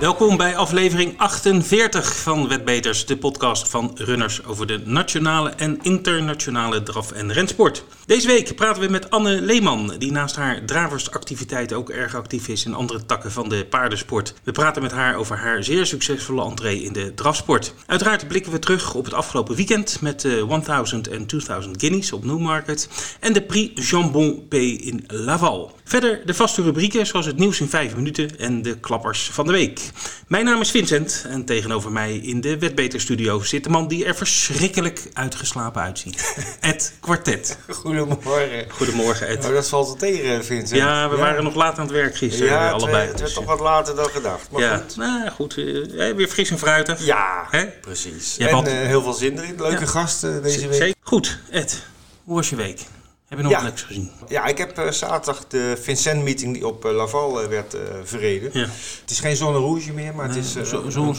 [0.00, 6.82] Welkom bij aflevering 48 van Wetbeters, de podcast van runners over de nationale en internationale
[6.82, 7.84] draf- en rensport.
[8.06, 12.64] Deze week praten we met Anne Leeman, die naast haar draversactiviteit ook erg actief is
[12.64, 14.34] in andere takken van de paardensport.
[14.42, 17.74] We praten met haar over haar zeer succesvolle entree in de drafsport.
[17.86, 22.24] Uiteraard blikken we terug op het afgelopen weekend met de 1000 en 2000 Guineas op
[22.24, 22.88] Newmarket
[23.20, 25.72] en de Prix Jambon P in Laval.
[25.84, 29.52] Verder de vaste rubrieken zoals het nieuws in 5 minuten en de klappers van de
[29.52, 29.87] week.
[30.26, 34.14] Mijn naam is Vincent en tegenover mij in de Wetbeterstudio zit de man die er
[34.14, 36.34] verschrikkelijk uitgeslapen uitziet.
[36.60, 37.58] Ed Quartet.
[37.68, 38.64] Goedemorgen.
[38.70, 39.40] Goedemorgen Ed.
[39.40, 40.80] Nou, dat valt wel tegen, Vincent.
[40.80, 42.96] Ja, we waren nog laat aan het werk gisteren Ja, eh, het, allebei.
[42.96, 44.50] werd- het werd toch wat later dan gedacht.
[44.50, 44.96] Maar ja, goed.
[44.96, 45.56] nou goed.
[45.58, 47.04] eh, weer fris en fruitig.
[47.04, 47.48] Ja,
[47.80, 48.36] precies.
[48.38, 49.54] En had- eh, heel veel zin erin.
[49.58, 50.74] Leuke gasten deze week.
[50.80, 50.94] Zeker.
[51.02, 51.82] Goed, Ed.
[52.24, 52.80] Hoe was je week?
[53.28, 53.62] Heb je nog Ja.
[53.62, 54.10] leuks gezien?
[54.28, 58.50] Ja, ik heb eh, zaterdag de Vincent-meeting die op eh, Laval eh, werd verreden.
[58.52, 58.66] Ja.
[59.00, 61.14] Het is geen zone rouge meer, maar het is Zo'n zo, zo'n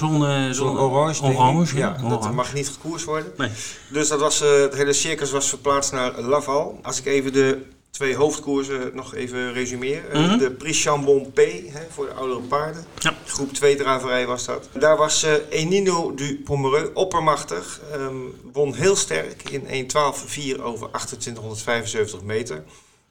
[0.55, 1.77] zo'n orange.
[1.77, 1.95] ja.
[2.01, 3.31] ja, Dat mag niet gekoerst worden.
[3.37, 3.49] Nee.
[3.91, 6.79] Dus dat was, het hele circus was verplaatst naar Laval.
[6.83, 10.09] Als ik even de twee hoofdkoersen nog even resumeer.
[10.09, 10.37] Eh, Mhm.
[10.37, 11.37] De Prix Chambon P,
[11.67, 12.85] hè, voor de oudere paarden.
[12.99, 13.13] Ja.
[13.25, 14.69] Groep 2 draverij was dat.
[14.79, 17.81] Daar was eh, Enino du Pomereux oppermachtig.
[17.93, 18.15] ehm,
[18.53, 22.63] won heel sterk in 1.12.4 over 2875 meter.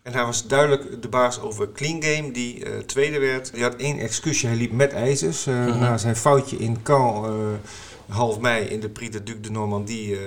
[0.02, 3.52] En hij was duidelijk de baas over Clean Game, die eh, tweede werd.
[3.54, 5.44] Die had één excuusje, hij liep met ijzers.
[5.44, 5.78] Mhm.
[5.78, 7.60] Na zijn foutje in Caen,
[8.08, 10.16] half mei in de Prix de Duc de Normandie...
[10.16, 10.20] eh,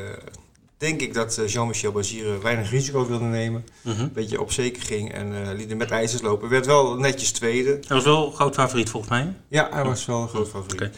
[0.81, 3.65] denk ik dat eh, Jean-Michel Bazire weinig risico wilde nemen.
[3.81, 4.01] Mhm.
[4.01, 6.49] Een beetje op zeker ging en eh liet hem met ijzers lopen.
[6.49, 7.69] Werd wel netjes tweede.
[7.69, 9.33] Hij was wel groot favoriet volgens mij.
[9.47, 10.89] Ja, hij was wel een groot favoriet.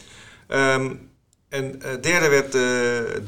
[0.46, 0.94] Ehm,
[1.48, 2.52] en eh, derde werd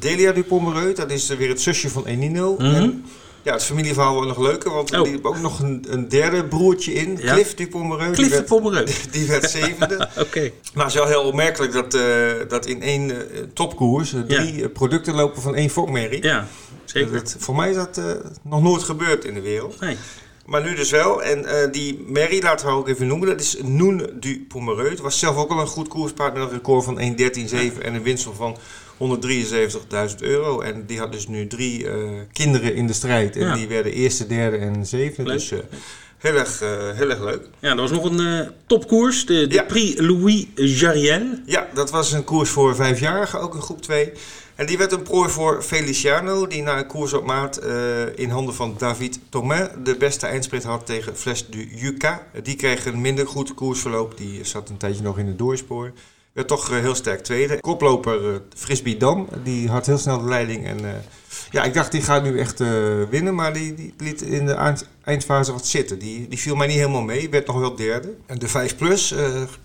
[0.01, 0.95] Delia du Pomereux.
[0.95, 2.53] Dat is weer het zusje van Enino.
[2.53, 2.65] Mhm.
[2.65, 3.05] En,
[3.43, 5.07] ja, het familieverhaal wordt nog leuker, want er Oh.
[5.11, 7.17] liep ook nog een, een derde broertje in.
[7.21, 7.33] Ja.
[7.33, 8.17] Cliff du Pomereux.
[8.17, 10.09] Cliff de die, werd, die werd zevende.
[10.17, 10.51] Oké.
[10.73, 12.03] maar het is wel heel opmerkelijk dat, eh,
[12.47, 16.23] dat in één eh, topkoers eh, drie producten lopen van één fokmerrie.
[16.23, 16.47] Ja,
[16.85, 17.11] zeker.
[17.11, 18.01] Dat- voor mij is dat
[18.43, 19.79] nog nooit gebeurd in de wereld.
[19.79, 19.97] Nee.
[20.45, 21.23] Maar nu dus wel.
[21.23, 24.89] En die Mary, laten we ook even noemen, dat is Noen du Pomereux.
[24.89, 28.03] Het was zelf ook al een goed koerspaard met een record van 1.13.7 en een
[28.03, 28.57] winst van
[28.97, 30.61] 173.000 euro.
[30.61, 31.95] En die had dus nu drie eh,
[32.33, 33.35] kinderen in de strijd.
[33.35, 33.53] En Ja.
[33.55, 35.29] die werden eerste, derde en zevende.
[35.29, 35.39] Leuk.
[35.39, 35.59] Dus eh,
[36.17, 37.47] heel, erg, eh, heel erg leuk.
[37.59, 39.63] Ja, er was nog een topkoers, de, de Ja.
[39.63, 41.21] Prix Louis Jariel.
[41.45, 44.11] Ja, dat was een koers voor vijfjarigen, ook in groep 2.
[44.55, 47.61] En die werd een prooi voor Feliciano, die na een koers op maat
[48.15, 52.27] in handen van David Thomain de beste eindsprint had tegen Fles du Yuca.
[52.43, 55.91] Die kreeg een minder goed koersverloop, die zat een tijdje nog in het doorspoor.
[56.45, 57.59] Toch eh, heel sterk tweede.
[57.59, 60.65] Koploper eh, Frisbee Dam, die had heel snel de leiding.
[60.65, 60.91] En eh,
[61.51, 62.59] ja, ik dacht die gaat nu echt
[63.09, 65.99] winnen, maar die, die liet in de eind- eindfase wat zitten.
[65.99, 68.13] Die, die viel mij niet helemaal mee, werd nog wel derde.
[68.25, 69.13] En de 5 plus,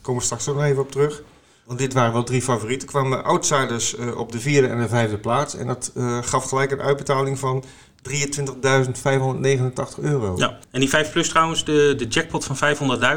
[0.00, 1.22] komen we straks ook nog even op terug.
[1.64, 2.88] Want dit waren wel drie favorieten.
[2.88, 5.54] Kwamen outsiders op de vierde en de vijfde plaats.
[5.56, 7.64] En dat gaf gelijk een uitbetaling van
[8.02, 10.34] 23.589 euro.
[10.36, 12.56] Ja, en die 5 plus trouwens, de, de jackpot van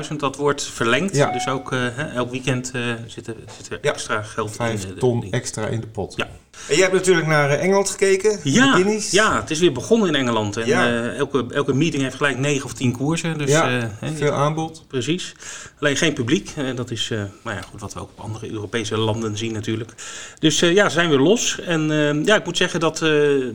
[0.10, 1.16] 500.000, dat wordt verlengd.
[1.16, 1.32] Ja.
[1.32, 3.92] Dus ook hè, elk weekend eh, zit, er, zit er Ja.
[3.92, 4.56] extra geld in.
[4.56, 6.14] Vijf eh, de- ton extra in de pot.
[6.16, 6.28] Ja.
[6.68, 8.40] En jij hebt natuurlijk naar eh, Engeland gekeken.
[8.44, 10.58] Ja, ja, het is weer begonnen in Engeland.
[10.58, 10.88] En Ja.
[10.88, 13.38] eh, elke, elke meeting heeft gelijk 9 of 10 koersen.
[13.38, 14.84] Dus, Ja, eh, veel aanbod.
[14.88, 15.36] Precies.
[15.80, 16.52] Alleen geen publiek.
[16.76, 19.92] Dat is eh, nou ja, goed, wat we ook op andere Europese landen zien natuurlijk.
[20.40, 21.60] Dus ja, zijn we los.
[21.60, 21.82] En
[22.26, 23.00] ja, ik moet zeggen dat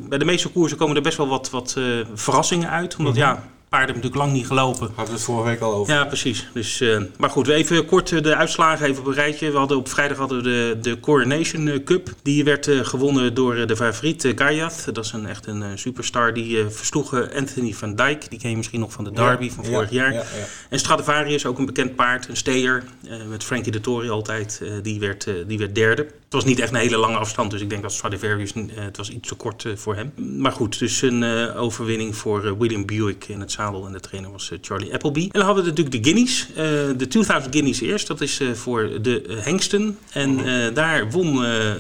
[0.09, 1.77] bij de meeste koersen komen er best wel wat, wat
[2.15, 2.97] verrassingen uit.
[2.97, 3.23] Omdat Mhm.
[3.23, 4.87] ja, paarden hebben natuurlijk lang niet gelopen.
[4.87, 5.95] Hadden we het vorige week al over.
[5.95, 6.49] Ja, precies.
[6.53, 9.51] Dus, eh, maar goed, we even kort eh, de uitslagen even op een rijtje.
[9.51, 12.09] We hadden op vrijdag hadden we de, de Coronation eh, Cup.
[12.23, 14.69] Die werd gewonnen door de favoriet uh.
[14.93, 16.35] Dat is een, echt een superstar.
[16.35, 18.31] Die versloeg Anthony van Dijk.
[18.31, 20.13] Die ken je misschien nog van de Derby van Ja, vorig jaar.
[20.13, 20.45] ja, ja.
[20.69, 22.85] En Stradivarius, ook een bekend paard, een steer.
[23.29, 24.63] met Frankie de Tory altijd.
[24.83, 26.03] die, werd, die werd derde.
[26.03, 29.11] Het was niet echt een hele lange afstand, dus ik denk dat Stradivarius, het was
[29.11, 30.13] iets te kort voor hem.
[30.39, 33.87] Maar goed, dus een overwinning voor William Buick in het zadel.
[33.87, 35.21] En de trainer was eh, Charlie Appleby.
[35.23, 36.47] En dan hadden we natuurlijk de Guineas.
[36.51, 36.55] eh,
[36.99, 38.07] de 2000 Guineas eerst.
[38.07, 39.99] Dat is eh, voor de hengsten.
[40.13, 41.35] En eh, daar won,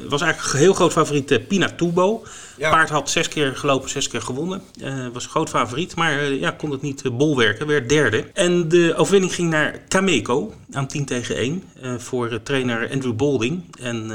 [0.09, 2.23] was eigenlijk een heel groot favoriet eh, Pinatubo.
[2.61, 2.71] Ja.
[2.71, 4.63] Paard had zes keer gelopen, zes keer gewonnen.
[4.81, 7.67] Eh, was een groot favoriet, maar eh, ja, kon het niet eh, bolwerken.
[7.67, 8.25] Werd derde.
[8.35, 11.63] En de overwinning ging naar Cameco aan 10 tegen 1.
[11.83, 14.11] eh, voor trainer Andrew Bolding en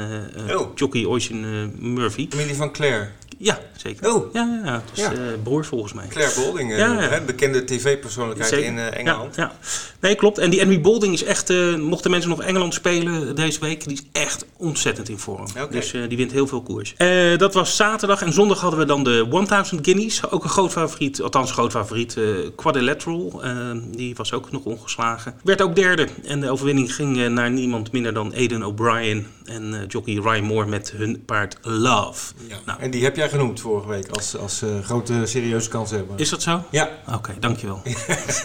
[0.56, 0.68] Oh.
[0.74, 1.38] jockey eh,
[1.78, 2.26] Murphy.
[2.30, 3.08] Familie van Claire.
[3.38, 4.14] Ja, zeker.
[4.14, 4.32] Oh.
[4.32, 5.12] Ja, ja, ja, het Ja.
[5.12, 6.06] eh, broer volgens mij.
[6.08, 6.98] Claire Bolding, Ja, ja.
[7.08, 9.34] hè, bekende tv-persoonlijkheid in Engeland.
[9.36, 9.52] Ja.
[10.00, 10.38] Nee, klopt.
[10.38, 14.20] En die Henry Bolding is echt, mochten mensen nog Engeland spelen deze week, die is
[14.22, 15.46] echt ontzettend in vorm.
[15.60, 15.68] Oké.
[15.72, 16.94] Dus die wint heel veel koers.
[17.36, 20.30] Dat was zaterdag en zondag hadden we dan de 1000 Guineas.
[20.30, 22.24] Ook een groot favoriet, althans groot favoriet, eh
[22.56, 23.42] Quadrilateral.
[23.42, 25.34] Eh, die was ook nog ongeslagen.
[25.42, 26.08] Werd ook derde.
[26.24, 30.66] En de overwinning ging eh, naar niemand minder dan Aiden O'Brien en jockey Ryan Moore
[30.66, 32.32] met hun paard Love.
[32.48, 32.56] Ja.
[32.64, 36.18] Nou, En die heb jij genoemd vorige week als, als grote serieuze kans hebben.
[36.18, 36.62] is dat zo?
[36.70, 37.82] Ja, Oké, dankjewel.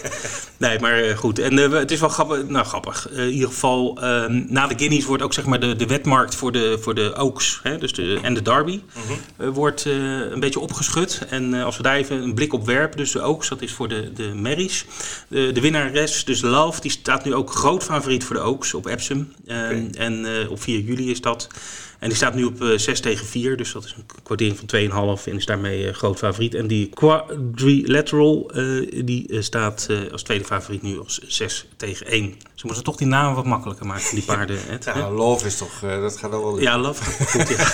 [0.58, 1.38] nee, maar goed.
[1.38, 2.48] En het is wel grappig.
[2.48, 3.10] Nou, grappig.
[3.10, 6.52] In ieder geval, eh, na de Guineas wordt ook zeg maar de, de wetmarkt voor
[6.52, 8.80] de, voor de Oaks hè, dus de, en de Derby
[9.36, 11.20] eh, wordt eh, een beetje opgeschud.
[11.28, 13.72] En eh, als we daar even een blik op werpen, dus de Oaks, dat is
[13.72, 14.84] voor de, de Merries.
[15.28, 18.86] De, de winnares, dus Love, die staat nu ook groot favoriet voor de Oaks op
[18.86, 19.32] Epsom.
[19.46, 19.98] Eh, Oké.
[19.98, 21.48] En eh, op 4 juli is dat.
[21.98, 25.18] En die staat nu op eh 6 tegen 4, dus dat is een kwartier van
[25.18, 26.54] 2,5 en is daarmee groot favoriet.
[26.54, 32.34] En die quadrilateral, eh, die staat als tweede favoriet nu als 6 tegen 1.
[32.62, 34.58] Ze moeten toch die namen wat makkelijker maken, die paarden.
[34.68, 34.98] Ed, hè?
[34.98, 36.62] ja Love is toch, eh, dat gaat wel lukken.
[36.62, 37.02] Ja, love.
[37.24, 37.66] Goed, ja.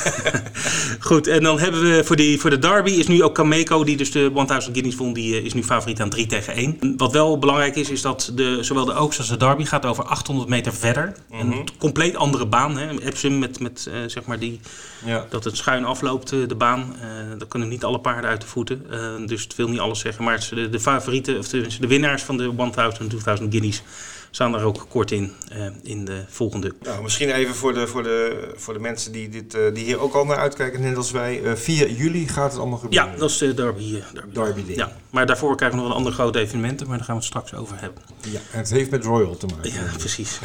[1.08, 3.96] Goed, en dan hebben we voor, die, voor de derby is nu ook Kameko, die
[3.96, 6.79] dus de 1000 Guineas won, die eh, is nu favoriet aan 3 tegen 1.
[6.96, 10.05] Wat wel belangrijk is, is dat de, zowel de Oaks als de derby gaat over
[10.05, 11.12] 800 meter verder.
[11.31, 12.79] Een compleet andere baan.
[12.79, 13.00] Hè.
[13.00, 14.61] Epsom met, met eh, zeg maar die,
[15.05, 15.26] Ja.
[15.31, 16.96] dat het schuin afloopt, de baan.
[17.00, 17.08] Eh
[17.38, 18.82] dan kunnen niet alle paarden uit de voeten.
[19.26, 20.25] Dus het wil niet alles zeggen.
[20.25, 23.82] Maar de favorieten, of de, de winnaars van de 1000 2000 Guineas
[24.30, 28.02] staan daar ook kort in, eh, in de volgende Nou, misschien even voor de, voor
[28.02, 31.10] de, voor de mensen die, dit, eh, die hier ook al naar uitkijken, net als
[31.10, 31.42] wij.
[31.42, 33.10] eh 4 juli gaat het allemaal gebeuren.
[33.12, 33.96] Ja, dat is de derby.
[34.14, 34.62] eh, derby.
[34.66, 37.30] Ja, maar daarvoor krijgen we nog een andere grote evenementen, maar daar gaan we het
[37.30, 38.02] straks over hebben.
[38.30, 39.72] Ja, en het heeft met Royal te maken.
[39.72, 40.38] Ja, precies.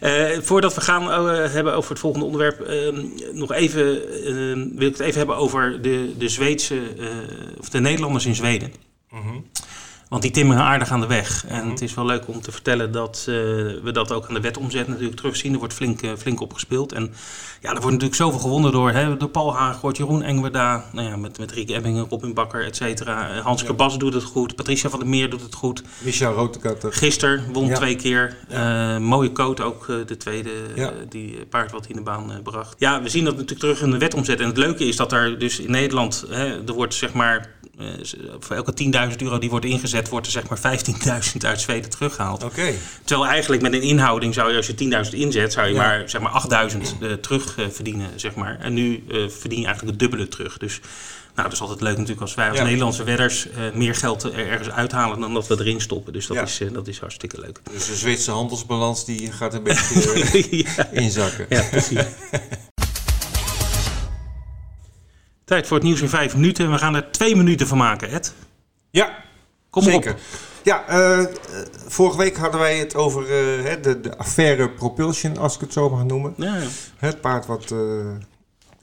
[0.00, 2.92] Eh, voordat we gaan eh, hebben over het volgende onderwerp, eh,
[3.32, 3.84] nog even
[4.24, 4.34] eh,
[4.78, 7.06] wil ik het even hebben over de, de Zweedse, eh,
[7.58, 8.72] of de Nederlanders in Zweden.
[9.10, 9.36] Mhm.
[10.16, 11.44] Want die timmeren aardig aan de weg.
[11.48, 13.34] En het is wel leuk om te vertellen dat eh,
[13.82, 15.52] we dat ook aan de wet omzet natuurlijk terugzien.
[15.52, 16.92] Er wordt flink, eh, flink opgespeeld.
[16.92, 17.02] En
[17.60, 21.16] ja, er wordt natuurlijk zoveel gewonnen door, hè, door Paul Haagwoord, Jeroen Engwerda, nou ja,
[21.16, 23.30] met, met Rick Ebbingen, Robin Bakker, et cetera.
[23.30, 23.72] Eh, Hans Ja.
[23.72, 25.82] Bas doet het goed, Patricia van der Meer doet het goed.
[25.98, 26.92] Michel Rotekatter.
[26.92, 27.74] Gisteren won Ja.
[27.74, 28.36] twee keer.
[29.00, 30.50] Mooie coat ook, de tweede
[31.08, 32.74] die paard wat in de baan bracht.
[32.78, 34.40] Ja, we zien dat natuurlijk terug in de wet omzet.
[34.40, 37.54] En het leuke is dat er dus in Nederland, hè, er wordt zeg maar,
[38.40, 38.72] voor elke
[39.10, 42.42] 10.000 euro die wordt ingezet, wordt er zeg maar 15.000 uit Zweden teruggehaald.
[42.44, 42.72] Oké.
[43.04, 45.80] Terwijl eigenlijk met een inhouding zou je, als je 10.000 inzet, zou je Ja.
[45.80, 48.58] maar, zeg maar 8.000 eh, terug eh, verdienen, zeg maar.
[48.60, 50.58] En nu eh, verdien je eigenlijk het dubbele terug.
[50.58, 50.80] Dus
[51.34, 52.64] nou, dat is altijd leuk natuurlijk als wij als Ja.
[52.64, 56.12] Nederlandse wedders eh, meer geld er ergens uithalen dan dat we erin stoppen.
[56.12, 56.42] Dus dat, Ja.
[56.42, 57.60] is, eh, dat is hartstikke leuk.
[57.72, 61.46] Dus de Zweedse handelsbalans die gaat een beetje eh, inzakken.
[61.48, 61.98] ja, precies.
[65.46, 66.70] Tijd voor het nieuws in vijf minuten.
[66.70, 68.34] We gaan er twee minuten van maken, Ed.
[68.90, 69.24] Ja,
[69.70, 70.12] Kom zeker.
[70.12, 70.18] op.
[70.62, 71.24] Ja, eh,
[71.86, 75.90] vorige week hadden wij het over eh, de, de affaire Propulsion, als ik het zo
[75.90, 76.34] mag noemen.
[76.36, 76.66] Ja, ja.
[76.96, 77.78] Het paard wat, eh,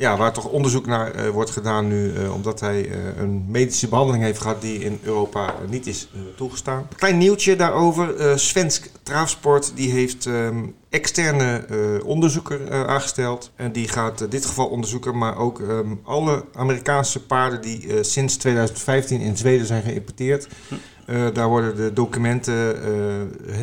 [0.04, 3.88] ja, waar toch onderzoek naar eh, wordt gedaan nu, eh, omdat hij eh, een medische
[3.88, 6.88] behandeling heeft gehad die in Europa niet is toegestaan.
[6.96, 8.40] Klein nieuwtje daarover.
[8.40, 13.52] Svensk Traafsport die heeft ehm, externe eh, onderzoeker aangesteld.
[13.56, 19.20] En die gaat dit geval onderzoeken, maar ook ehm, alle Amerikaanse paarden die sinds 2015
[19.22, 20.48] in Zweden zijn geïmporteerd.
[21.34, 22.76] Daar worden de documenten,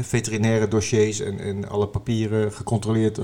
[0.02, 3.20] veterinaire dossiers en, en alle papieren gecontroleerd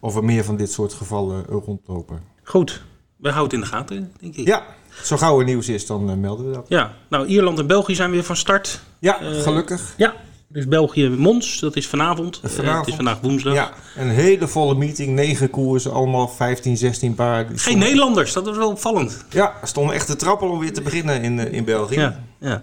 [0.00, 2.20] of er meer van dit soort gevallen rondlopen.
[2.50, 2.82] Goed,
[3.16, 4.46] we houden het in de gaten, denk ik.
[4.46, 4.62] Ja,
[5.02, 6.64] zo gauw er nieuws is, dan eh, melden we dat.
[6.68, 8.80] Ja, nou, Ierland en België zijn weer van start.
[8.98, 9.94] Ja, Eh, gelukkig.
[9.96, 10.14] Ja,
[10.48, 12.40] dus België-Mons, dat is vanavond.
[12.42, 13.54] Eh, het is vandaag woensdag.
[13.54, 17.46] Ja, een hele volle meeting, negen koersen, allemaal 15, 16 paarden.
[17.48, 19.24] Geen stonden- Nederlanders, dat was wel opvallend.
[19.30, 21.94] Ja, er stonden echt te trappelen om weer te beginnen in, in België.
[22.00, 22.62] Ja, ja.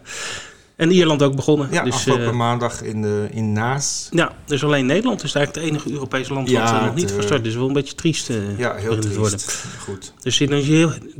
[0.78, 1.68] En Ierland ook begonnen.
[1.72, 4.08] Ja, dus, afgelopen eh, maandag in, de, in Naas.
[4.12, 7.10] ja, dus alleen Nederland is eigenlijk het enige Europese land Ja, wat eh, nog niet
[7.10, 7.56] eh, van start is.
[7.56, 8.30] wel een beetje triest.
[8.30, 9.10] eh, Ja, heel worden.
[9.40, 9.66] triest.
[9.80, 10.14] Goed.
[10.22, 10.40] Dus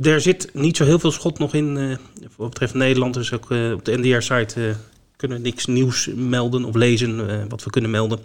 [0.02, 1.96] er zit niet zo heel veel schot nog in eh,
[2.36, 3.14] wat betreft Nederland.
[3.14, 4.74] Dus ook eh, op de NDR-site eh,
[5.16, 8.18] kunnen we niks nieuws melden of lezen eh, wat we kunnen melden.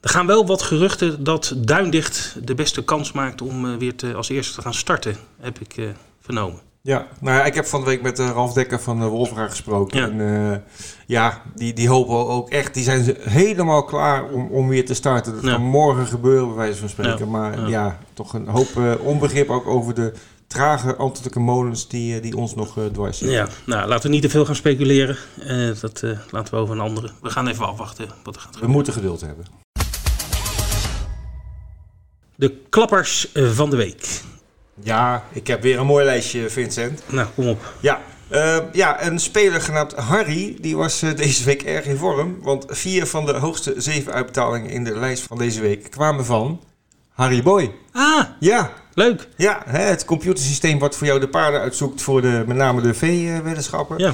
[0.00, 4.14] Er gaan wel wat geruchten dat Duindicht de beste kans maakt om eh, weer te,
[4.14, 5.84] als eerste te gaan starten, heb ik eh,
[6.20, 6.60] vernomen.
[6.86, 9.48] Ja, nou ja, ik heb van de week met uh, Ralf Dekker van uh, Wolfra
[9.48, 9.98] gesproken.
[9.98, 10.06] Ja.
[10.08, 10.56] En uh,
[11.06, 14.94] ja, die, die hopen ook echt, die zijn ze helemaal klaar om, om weer te
[14.94, 15.32] starten.
[15.34, 15.50] Dat Ja.
[15.52, 17.18] kan morgen gebeuren, bij wijze van spreken.
[17.18, 17.98] Ja, Maar ja.
[18.14, 20.12] toch een hoop onbegrip ook over de
[20.46, 23.36] trage ambtelijke molens die, die ons nog dwars zitten.
[23.36, 25.16] Ja, nou laten we niet te veel gaan speculeren.
[25.46, 27.10] Eh, dat eh, laten we over een andere.
[27.22, 28.70] We gaan even afwachten wat er gaat We gebeuren.
[28.70, 29.44] moeten geduld hebben.
[32.36, 34.20] De klappers eh, van de week.
[34.82, 37.02] Ja, ik heb weer een mooi lijstje, Vincent.
[37.06, 37.72] Nou, kom op.
[37.80, 38.00] Ja,
[38.32, 42.38] Uh, ja, een speler genaamd Harry, die was uh, deze week erg in vorm.
[42.42, 46.60] Want vier van de hoogste zeven uitbetalingen in de lijst van deze week kwamen van
[47.12, 47.72] Harry Boy.
[47.92, 49.28] Ah, Ja, leuk.
[49.36, 52.94] ja hè, het computersysteem wat voor jou de paarden uitzoekt voor de, met name de
[52.94, 53.98] V-weddenschappen.
[53.98, 54.12] Ja.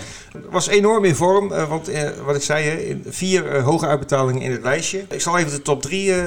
[0.50, 4.42] Was enorm in vorm, eh, want eh, wat ik zei, hè, vier eh, hoge uitbetalingen
[4.42, 5.04] in het lijstje.
[5.10, 6.24] Ik zal even de top drie eh,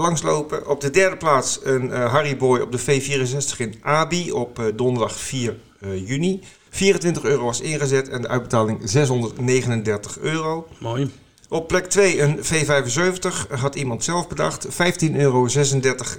[0.00, 0.68] langslopen.
[0.68, 4.64] Op de derde plaats een eh, Harry Boy op de V64 in Abi op eh,
[4.74, 6.40] donderdag 4 eh, juni.
[6.70, 10.68] 24 euro was ingezet en de uitbetaling 639 euro.
[10.78, 11.10] Mooi.
[11.48, 14.66] Op plek 2 een V75 had iemand zelf bedacht.
[14.66, 14.70] 15,36
[15.12, 15.48] euro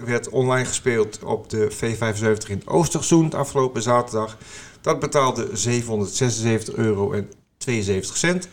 [0.06, 4.38] werd online gespeeld op de V75 in Oosterzoen afgelopen zaterdag.
[4.82, 8.48] Dat betaalde 776 euro en 72 cent.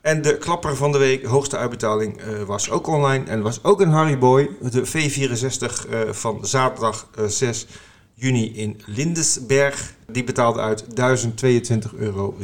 [0.00, 3.80] En de klapper van de week, hoogste uitbetaling, eh, was ook online en was ook
[3.80, 4.50] een Harry Boy.
[4.60, 7.66] De V64 eh, van zaterdag eh, 6
[8.14, 9.94] juni in Lindesberg.
[10.06, 12.36] Die betaalde uit 1022,56 euro.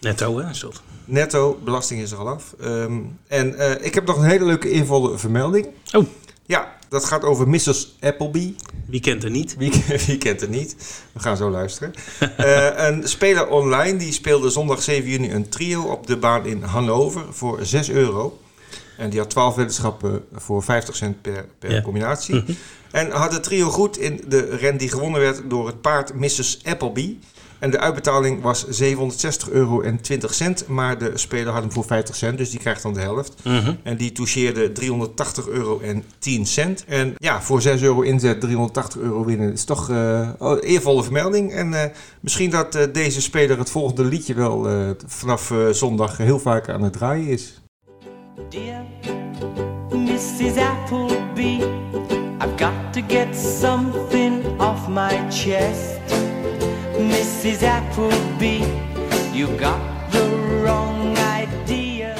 [0.00, 0.50] Netto, hè?
[0.50, 0.66] Is?
[1.04, 2.54] Netto, belasting is er al af.
[2.60, 5.66] Ehm, en eh, ik heb nog een hele leuke involle vermelding.
[5.92, 6.06] Oh,
[6.46, 7.96] Ja, dat gaat over Mrs.
[8.00, 8.54] Appleby.
[8.86, 9.56] wie kent er niet?
[9.56, 9.72] Wie,
[10.06, 10.76] wie kent het niet?
[11.12, 11.94] We gaan zo luisteren.
[12.36, 16.62] Eh, een speler online die speelde zondag 7 juni een trio op de baan in
[16.62, 18.38] Hannover voor 6 euro.
[18.98, 21.82] En die had 12 weddenschappen voor 50 cent per, per Ja.
[21.82, 22.34] combinatie.
[22.34, 22.52] Mhm.
[22.90, 26.58] En had het trio goed in de ren die gewonnen werd door het paard Mrs.
[26.64, 27.16] Appleby.
[27.64, 30.66] En de uitbetaling was 760 euro en 20 cent.
[30.68, 33.34] Maar de speler had hem voor 50 cent, dus die krijgt dan de helft.
[33.44, 33.74] Mhm.
[33.82, 36.84] En die toucheerde 380 euro en 10 cent.
[36.84, 41.52] En ja, voor 6 euro inzet 380 euro winnen is toch eh, oh, eervolle vermelding.
[41.52, 41.90] En eh,
[42.20, 46.68] misschien dat eh, deze speler het volgende liedje wel eh, vanaf eh, zondag heel vaak
[46.68, 47.62] aan het draaien is.
[48.48, 48.84] Dear
[49.90, 50.56] Mrs.
[50.56, 51.58] Appleby,
[52.40, 55.93] I've got to get something off my chest.
[57.08, 57.62] Mrs.
[57.62, 58.64] Appleby,
[59.32, 59.78] you got
[60.10, 62.14] the wrong idea.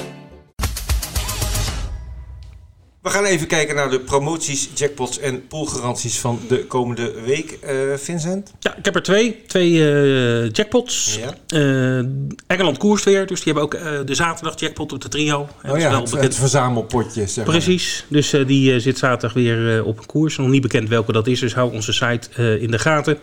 [3.03, 7.51] We gaan even kijken naar de promoties, jackpots en poolgaranties van de komende week.
[7.63, 8.53] Eh, Vincent?
[8.59, 9.43] Ja, ik heb er twee.
[9.47, 11.19] Twee eh, jackpots.
[11.21, 11.35] Ja.
[11.59, 11.99] Eh,
[12.47, 15.49] Engeland koerst weer, dus die hebben ook eh, de zaterdag jackpot op de trio.
[15.67, 16.23] Oh is ja, wel het, bekend.
[16.23, 17.27] het verzamelpotje.
[17.27, 17.55] Zeg maar.
[17.55, 20.37] Precies, dus eh, die zit zaterdag weer eh, op een koers.
[20.37, 23.19] Nog niet bekend welke dat is, dus hou onze site eh, in de gaten.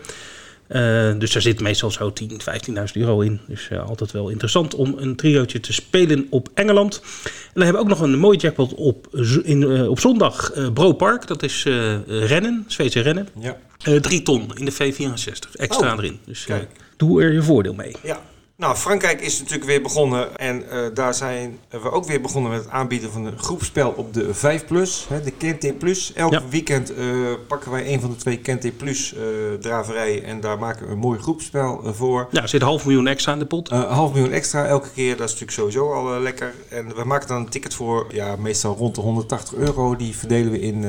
[0.72, 3.40] Eh, dus daar zit meestal zo 10, 15.000 euro in.
[3.46, 7.00] Dus eh, altijd wel interessant om een triootje te spelen op Engeland.
[7.24, 9.06] En dan hebben we ook nog een mooie jackpot op,
[9.42, 10.52] in, eh, op zondag.
[10.74, 11.62] Bro Park, dat is
[12.06, 13.28] rennen, Zweedse rennen.
[13.40, 13.56] Ja.
[14.00, 16.18] Drie ton in de V64, extra Oh, erin.
[16.24, 16.70] Dus kijk.
[16.96, 17.94] doe er je voordeel mee.
[18.02, 18.20] Ja.
[18.56, 22.60] Nou, Frankrijk is natuurlijk weer begonnen en eh, daar zijn we ook weer begonnen met
[22.60, 26.12] het aanbieden van een groepspel op de 5 Plus, hè, de Kente Plus.
[26.12, 26.42] Elk Ja.
[26.50, 27.06] weekend eh,
[27.48, 29.22] pakken wij een van de twee Kente Plus eh,
[29.60, 32.28] draverijen en daar maken we een mooi groepspel voor.
[32.30, 33.68] Ja, er zit half miljoen extra in de pot.
[33.68, 36.54] Half miljoen extra elke keer, dat is natuurlijk sowieso al lekker.
[36.68, 39.96] En we maken dan een ticket voor, ja, meestal rond de 180 euro.
[39.96, 40.84] Die verdelen we in,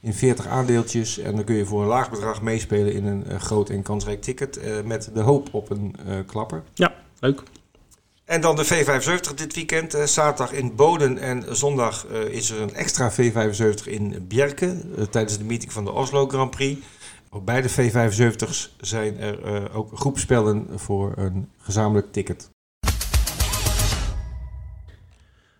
[0.00, 1.18] in 40 aandeeltjes.
[1.18, 4.22] En dan kun je voor een laag bedrag meespelen in een eh, groot en kansrijk
[4.22, 4.56] ticket.
[4.56, 6.62] eh, met de hoop op een eh, klapper.
[6.74, 7.42] Ja, leuk.
[8.24, 9.92] En dan de V75 dit weekend.
[10.04, 14.76] zaterdag in Boden en zondag is er een extra V75 in Bjerke.
[15.10, 16.80] tijdens de meeting van de Oslo Grand Prix.
[17.30, 22.50] Op beide V75's zijn er ook groepspellen voor een gezamenlijk ticket.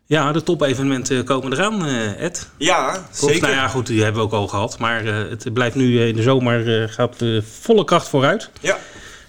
[0.09, 2.49] Ja, de topevenementen komen eraan, eh, Ed.
[2.57, 4.79] Ja, Of, nou ja, goed, die hebben we ook al gehad.
[4.79, 7.25] Maar eh, het blijft nu eh, in de zomer, gaat
[7.61, 8.51] volle kracht vooruit.
[8.61, 8.79] Ja.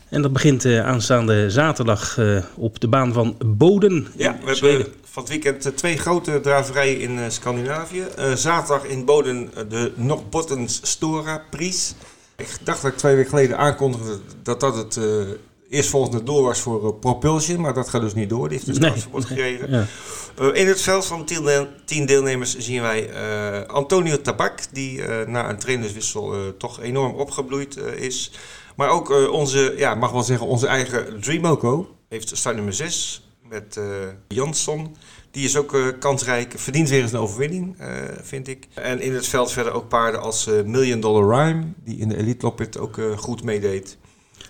[0.09, 2.19] En dat begint aanstaande zaterdag
[2.55, 4.07] op de baan van Boden.
[4.15, 4.81] Ja, in we Zweden.
[4.81, 8.03] hebben van het weekend twee grote draverijen in Scandinavië.
[8.35, 11.93] Zaterdag in Boden de Norrbottens Stora Prijs.
[12.35, 14.99] Ik dacht dat ik twee weken geleden aankondigde dat dat het
[15.69, 17.61] eh eerstvolgende doel was voor eh, Propulsion.
[17.61, 18.49] Maar dat gaat dus niet door.
[18.49, 18.89] Die heeft een Nee.
[18.89, 19.71] strafverbod gekregen.
[19.71, 19.85] Ja.
[20.37, 24.59] Eh, in het veld van tien, deel- tien deelnemers zien wij eh, Antonio Tabak.
[24.71, 28.31] Die na een trainerswissel toch enorm opgebloeid is.
[28.75, 31.87] Maar ook onze, ja, mag wel zeggen, onze eigen Dreamoco.
[32.09, 33.79] Heeft start nummer 6 met
[34.27, 34.95] Jansson.
[35.31, 37.75] Die is ook eh, kansrijk, verdient weer eens een overwinning,
[38.21, 38.67] vind ik.
[38.73, 42.45] En in het veld verder ook paarden als Million Dollar Rhyme, die in de Elite
[42.45, 43.97] Loppet ook goed meedeed.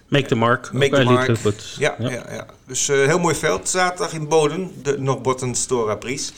[0.07, 0.73] Make the mark.
[0.73, 1.37] Make the mark.
[1.77, 2.09] Ja, ja.
[2.09, 3.69] ja, Dus eh, heel mooi veld.
[3.69, 6.33] Zaterdag in Boden, de Norrbotten Stora Prijs.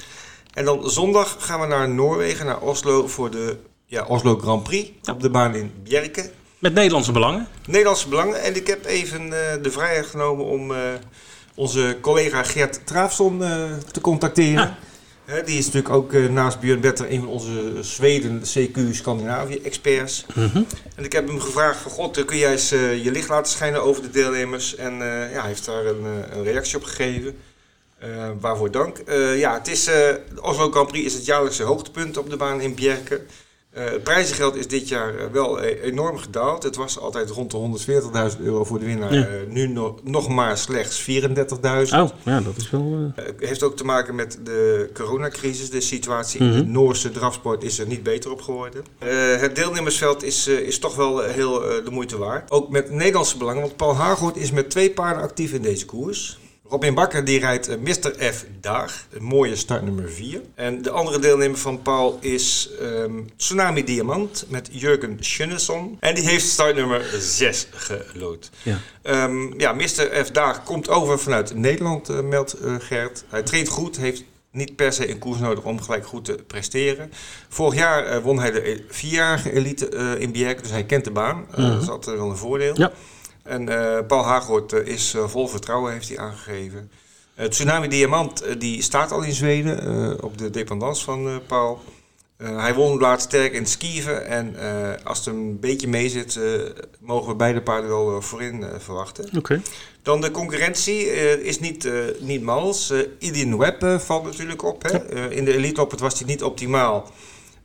[0.53, 4.89] En dan zondag gaan we naar Noorwegen, naar Oslo, voor de ja, Oslo Grand Prix.
[5.09, 6.31] Op de baan in Bjerke.
[6.59, 7.47] Met Nederlandse belangen.
[7.65, 8.41] Nederlandse belangen.
[8.41, 10.77] En ik heb even eh, de vrijheid genomen om eh,
[11.55, 13.39] onze collega Gert Traafson
[13.91, 14.75] te contacteren.
[15.45, 20.25] Die is natuurlijk ook eh, naast Björn Better een van onze Zweden CQ Scandinavië experts.
[20.35, 20.61] Mhm.
[20.95, 23.83] En ik heb hem gevraagd van god, kun jij eens eh, je licht laten schijnen
[23.83, 24.75] over de deelnemers?
[24.75, 27.35] En eh, ja, hij heeft daar een, eh, een reactie op gegeven.
[27.99, 28.97] Eh, waarvoor dank.
[28.97, 29.93] Eh, ja, het is, eh,
[30.33, 33.21] de Oslo Grand Prix is het jaarlijkse hoogtepunt op de baan in Bjerke.
[33.69, 36.63] Eh, het prijzengeld is dit jaar eh, wel eh, enorm gedaald.
[36.63, 39.13] Het was altijd rond de 140.000 euro voor de winnaar.
[39.13, 39.27] Ja.
[39.47, 41.99] Nu nog, nog maar slechts 34.000.
[41.99, 43.11] Oh, ja, dat is wel...
[43.15, 45.69] Het heeft ook te maken met de coronacrisis.
[45.69, 46.57] De situatie in Mhm.
[46.57, 48.83] de Noorse drafsport is er niet beter op geworden.
[49.39, 52.51] Het deelnemersveld is, is toch wel heel de moeite waard.
[52.51, 56.39] Ook met Nederlandse belangen, want Paul Hagoort is met twee paarden actief in deze koers.
[56.69, 58.33] Robin Bakker die rijdt eh, Mr.
[58.33, 60.41] F Daag, een mooie start nummer 4.
[60.55, 65.97] En de andere deelnemer van Paul is ehm, Tsunami Diamant met Jurgen Schunnesson.
[65.99, 68.49] En die heeft start nummer 6 gelood.
[68.63, 68.79] ja.
[69.01, 70.25] Ehm, ja, Mr.
[70.25, 70.31] F.
[70.31, 73.23] Daag komt over vanuit Nederland, eh, meldt eh, Gert.
[73.27, 77.11] Hij traint goed, heeft niet per se een koers nodig om gelijk goed te presteren.
[77.49, 81.45] Vorig jaar won hij de vierjarige elite in Bjerke, dus hij kent de baan.
[81.51, 81.61] Mhm.
[81.61, 82.73] Dat is altijd wel een voordeel.
[82.77, 82.91] Ja.
[83.49, 86.91] En eh, Paul Hagoort eh, is eh, vol vertrouwen, heeft hij aangegeven.
[87.49, 91.81] Tsunami Diamant die staat al in Zweden op de dependance van Paul.
[92.37, 94.25] Hij won laatst sterk in het skieven.
[94.25, 94.55] En
[95.03, 96.43] als het een beetje meezit, eh,
[96.99, 99.29] mogen we beide paarden wel voorin verwachten.
[99.37, 99.61] Oké.
[100.01, 101.05] Dan de concurrentie
[101.43, 102.89] is niet, eh, niet mals.
[102.89, 104.83] Eh Idian Webb valt natuurlijk op.
[104.83, 105.29] Hè?
[105.31, 107.11] In de elite op het was hij niet optimaal.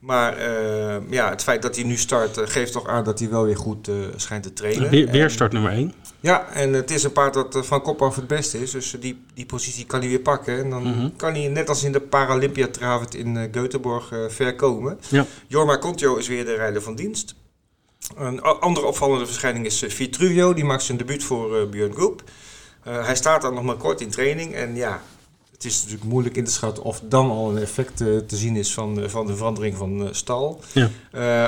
[0.05, 3.29] Maar eh, ja, het feit dat hij nu start eh, geeft toch aan dat hij
[3.31, 4.91] wel weer goed eh, schijnt te trainen.
[5.11, 5.93] Weer, start nummer 1.
[6.21, 8.71] ja, en het is een paard dat eh, van kop af het beste is.
[8.71, 10.59] Dus die, die positie kan hij weer pakken.
[10.59, 11.09] En dan Mhm.
[11.17, 14.99] kan hij net als in de Paralympiatravend in Göteborg ver komen.
[15.09, 15.27] Ja.
[15.47, 17.35] Jorma Contio is weer de rijder van dienst.
[18.17, 20.55] Een andere opvallende verschijning is Vitruvio.
[20.55, 22.23] Die maakt zijn debuut voor Björn Goep.
[22.83, 24.55] Eh, hij staat dan nog maar kort in training.
[24.55, 25.01] En ja,
[25.65, 28.57] het is natuurlijk moeilijk in te schatten of dan al een effect eh, te zien
[28.57, 30.61] is van, eh, van de verandering van eh, stal.
[30.73, 30.91] Ja.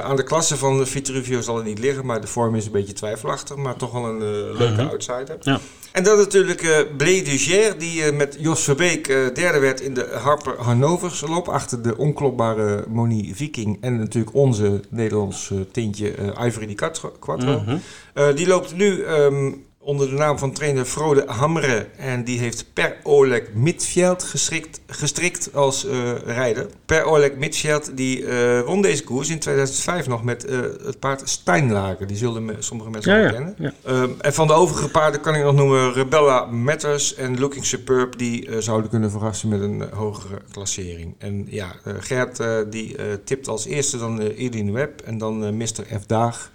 [0.02, 2.92] Aan de klasse van Vitruvio zal het niet liggen, maar de vorm is een beetje
[2.92, 3.56] twijfelachtig.
[3.56, 4.18] Maar toch wel een
[4.56, 4.87] leuke Mhm.
[4.88, 5.37] outsider.
[5.40, 5.61] Ja.
[5.92, 10.54] En dan natuurlijk eh Blé Dugier, die met Jos Verbeek derde werd in de Harper
[10.62, 11.49] Hannovers loop.
[11.49, 17.12] Achter de onklopbare Moni Viking en natuurlijk onze Nederlands tintje Ivory Di Quattro.
[17.18, 17.61] Quattro.
[17.61, 18.35] Mhm.
[18.35, 19.52] Die loopt nu ehm,
[19.87, 21.87] onder de naam van trainer Frode Hamre.
[21.96, 26.66] En die heeft Per Oleg Midveld gestrikt, gestrikt als eh, rijder.
[26.87, 31.29] Per Oleg Midveld die eh, won deze koers in 2005 nog met eh, het paard
[31.29, 32.07] Steinlager.
[32.07, 33.55] Die zullen me- sommige mensen Ja, kennen.
[33.59, 33.72] ja.
[34.20, 38.18] En van de overige paarden kan ik nog noemen Rebella Matters en Looking Superb.
[38.18, 41.14] Die zouden kunnen verrassen met een hogere klassering.
[41.18, 45.85] En ja, Gert die tipt als eerste dan Edin Webb en dan Mr.
[46.01, 46.07] F.
[46.07, 46.55] Daag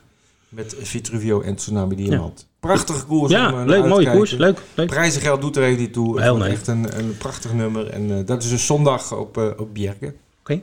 [0.52, 2.48] met Vitruvio en Tsunami Diamant.
[2.60, 4.32] Prachtige koers Ja, eh, leuk, mooie koers.
[4.32, 4.88] Leuk, leuk.
[4.88, 6.22] Prijzengeld doet er even niet toe.
[6.22, 6.52] Heel nee.
[6.52, 7.88] echt een, een prachtig nummer.
[7.88, 10.14] En eh, dat is dus zondag op, eh op Bjerke.
[10.40, 10.62] Oké.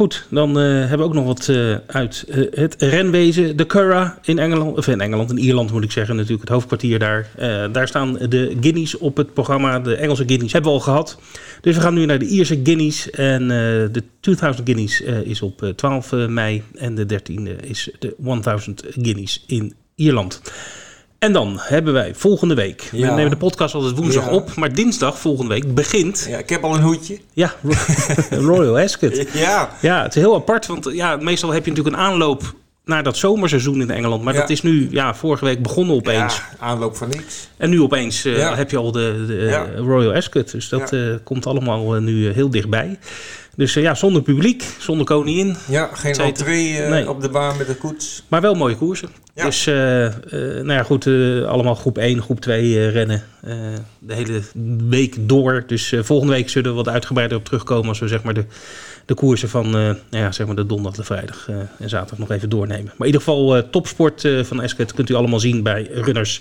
[0.00, 3.56] Goed, dan eh, hebben we ook nog wat eh, uit eh, het renwezen.
[3.56, 6.98] De Curra in Engeland, of in Engeland, in Ierland moet ik zeggen, natuurlijk het hoofdkwartier
[6.98, 7.28] daar.
[7.72, 9.80] Daar staan de Guineas op het programma.
[9.80, 11.18] De Engelse Guineas hebben we al gehad.
[11.60, 13.10] Dus we gaan nu naar de Ierse Guineas.
[13.10, 13.48] En
[13.92, 16.62] de 2000 Guineas is op eh, 12 mei.
[16.74, 20.40] En de 13e is de 1000 Guineas in Ierland.
[21.20, 22.88] En dan hebben wij volgende week.
[22.90, 23.14] We Ja.
[23.14, 24.30] nemen de podcast altijd woensdag Ja.
[24.30, 24.54] op.
[24.54, 26.26] Maar dinsdag volgende week begint.
[26.28, 27.18] Ja, ik heb al een hoedje.
[27.32, 27.54] Ja,
[28.30, 29.24] Royal Ascot.
[29.32, 32.54] Ja, Ja, het is heel apart, want ja, meestal heb je natuurlijk een aanloop
[32.84, 34.22] naar dat zomerseizoen in Engeland.
[34.22, 34.40] Maar Ja.
[34.40, 36.36] dat is nu ja, vorige week begonnen opeens.
[36.36, 37.48] ja aanloop van niks.
[37.56, 38.54] En nu opeens eh, Ja.
[38.56, 40.50] heb je al de, de Royal Ascot.
[40.50, 42.98] Dus dat eh, komt allemaal eh, nu heel dichtbij.
[43.56, 45.56] Dus eh, ja, zonder publiek, zonder koningin.
[45.68, 47.08] Ja, geen entree eh, Nee.
[47.08, 48.22] op de baan met de koets.
[48.28, 49.08] Maar wel mooie koersen.
[49.34, 49.44] Ja.
[49.44, 49.74] Dus eh,
[50.40, 51.06] nou ja, goed,
[51.46, 53.22] allemaal groep 1, groep 2 eh, rennen.
[53.98, 54.40] de hele
[54.88, 55.64] week door.
[55.66, 58.44] Dus volgende week zullen we wat uitgebreider op terugkomen als we zeg maar de,
[59.04, 62.48] de koersen van nou ja, zeg maar de donderdag, de vrijdag en zaterdag nog even
[62.48, 62.84] doornemen.
[62.84, 66.40] Maar in ieder geval topsport van Ascot kunt u allemaal zien bij Runners.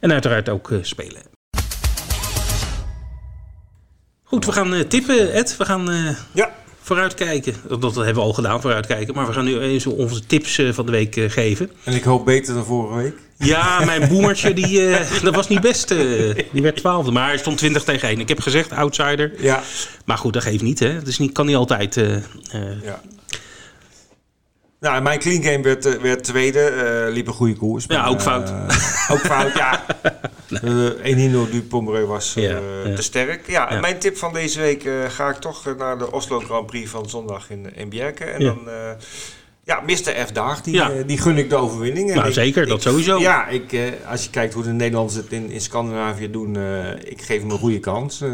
[0.00, 1.29] En uiteraard ook spelen.
[4.30, 5.56] Goed, we gaan eh, tippen, Ed.
[5.56, 6.50] We gaan eh, Ja,
[6.82, 7.54] vooruitkijken.
[7.68, 9.14] Dat, dat hebben we al gedaan, vooruitkijken.
[9.14, 11.70] Maar we gaan nu eens onze tips eh, van de week geven.
[11.84, 13.14] en ik hoop beter dan vorige week.
[13.36, 14.90] Ja, mijn boemertje, die,
[15.22, 15.88] dat was niet best.
[16.52, 18.20] die werd twaalfde, maar hij stond 20 tegen 1.
[18.20, 19.32] Ik heb gezegd outsider.
[19.38, 19.62] Ja,
[20.04, 20.88] Maar goed, dat geeft niet, hè.
[20.88, 21.94] Het is niet, kan niet altijd...
[22.82, 23.00] ja.
[24.80, 26.60] Nou, mijn clean game werd, eh, werd tweede.
[26.60, 27.84] eh, liep een goede koers.
[27.88, 28.48] Ja, ook fout.
[28.48, 29.84] eh, ook fout, ja.
[30.48, 32.50] De Enino du Pomereux was Ja,
[32.84, 32.94] ja.
[32.94, 33.46] te sterk.
[33.46, 33.80] Ja, Ja.
[33.80, 37.50] mijn tip van deze week ga ik toch naar de Oslo Grand Prix van zondag
[37.50, 38.24] in, in Bjerke.
[38.24, 38.46] En Ja.
[38.46, 38.58] dan...
[39.64, 40.26] ja, Mr.
[40.26, 40.32] F.
[40.32, 40.90] Daag, die, Ja.
[41.06, 42.08] die gun ik de overwinning.
[42.10, 43.18] En Nou, ik- zeker, dat sowieso.
[43.18, 46.90] Ja, ik, eh, als je kijkt hoe de Nederlanders het in, in Scandinavië doen, eh,
[47.04, 48.20] ik geef hem een goede kans.
[48.20, 48.30] Eh,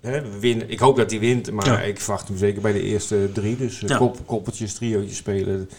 [0.00, 1.80] hè, win, ik hoop dat hij wint, maar Ja.
[1.80, 3.56] ik verwacht hem zeker bij de eerste drie.
[3.56, 3.96] Dus eh, Ja.
[3.96, 5.70] kop, koppeltjes, triootjes spelen.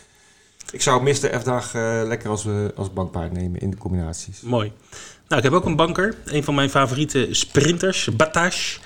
[0.72, 1.40] Ik zou Mr.
[1.40, 4.42] F-dag eh, lekker als, eh, als bankpaard nemen in de combinaties.
[4.42, 4.72] Mooi.
[5.28, 6.16] Nou, ik heb ook een banker.
[6.26, 8.78] Een van mijn favoriete sprinters, Batash.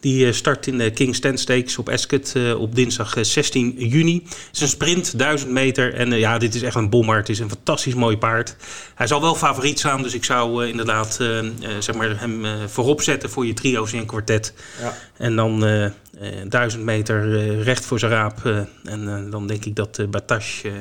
[0.00, 3.74] Die eh, start in de King's Ten Stakes op Ascot eh, op dinsdag eh, 16
[3.76, 4.22] juni.
[4.24, 5.94] Het is een sprint, 1000 meter.
[5.94, 7.16] En eh, ja, dit is echt een bommer.
[7.16, 8.56] Het is een fantastisch mooi paard.
[8.94, 11.46] Hij zal wel favoriet staan, dus ik zou eh, inderdaad eh, eh,
[11.78, 14.52] zeg maar hem eh, voorop zetten voor je trio's in kwartet.
[14.80, 14.96] Ja.
[15.16, 15.92] En dan eh eh,
[16.48, 18.44] 1000 meter eh, recht voor zijn raap.
[18.46, 20.72] eh, en eh, dan denk ik dat eh Batash eh,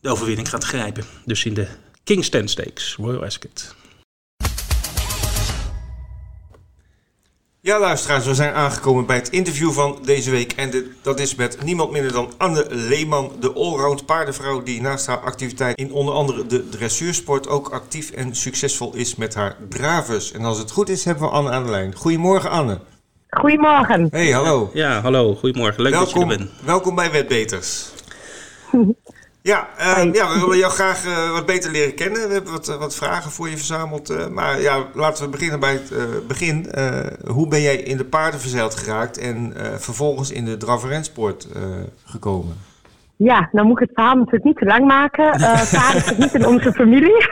[0.00, 1.04] de overwinning gaat grijpen.
[1.24, 1.66] Dus in de
[2.04, 3.74] King's Ten Stakes, Royal Ascot.
[7.64, 10.52] Ja, luisteraars, we zijn aangekomen bij het interview van deze week.
[10.52, 14.62] En dit- dat is met niemand minder dan Anne Leeman, de allround paardenvrouw...
[14.62, 17.48] die naast haar activiteit in onder andere de dressuursport...
[17.48, 20.32] ook actief en succesvol is met haar dravers.
[20.32, 21.94] En als het goed is, hebben we Anne aan de lijn.
[21.94, 22.78] Goedemorgen, Anne.
[23.28, 24.08] Goedemorgen.
[24.10, 24.70] Hey, hallo.
[24.72, 25.82] Ja, hallo, goedemorgen.
[25.82, 26.50] Leuk dat je welkom, er bent.
[26.64, 27.86] welkom bij Wetbeters.
[29.42, 32.28] Ja, eh, ja, we willen jou graag eh, wat beter leren kennen.
[32.28, 34.10] We hebben wat, eh, wat vragen voor je verzameld.
[34.10, 36.70] eh, maar ja, laten we beginnen bij het begin.
[37.26, 41.62] Hoe ben jij in de paarden verzeild geraakt en vervolgens in de draverensport eh
[42.04, 42.56] gekomen?
[43.16, 45.32] Ja, nou moet ik het verhaal natuurlijk niet te lang maken.
[45.32, 45.40] Eh
[45.78, 47.28] paarden zit niet in onze familie.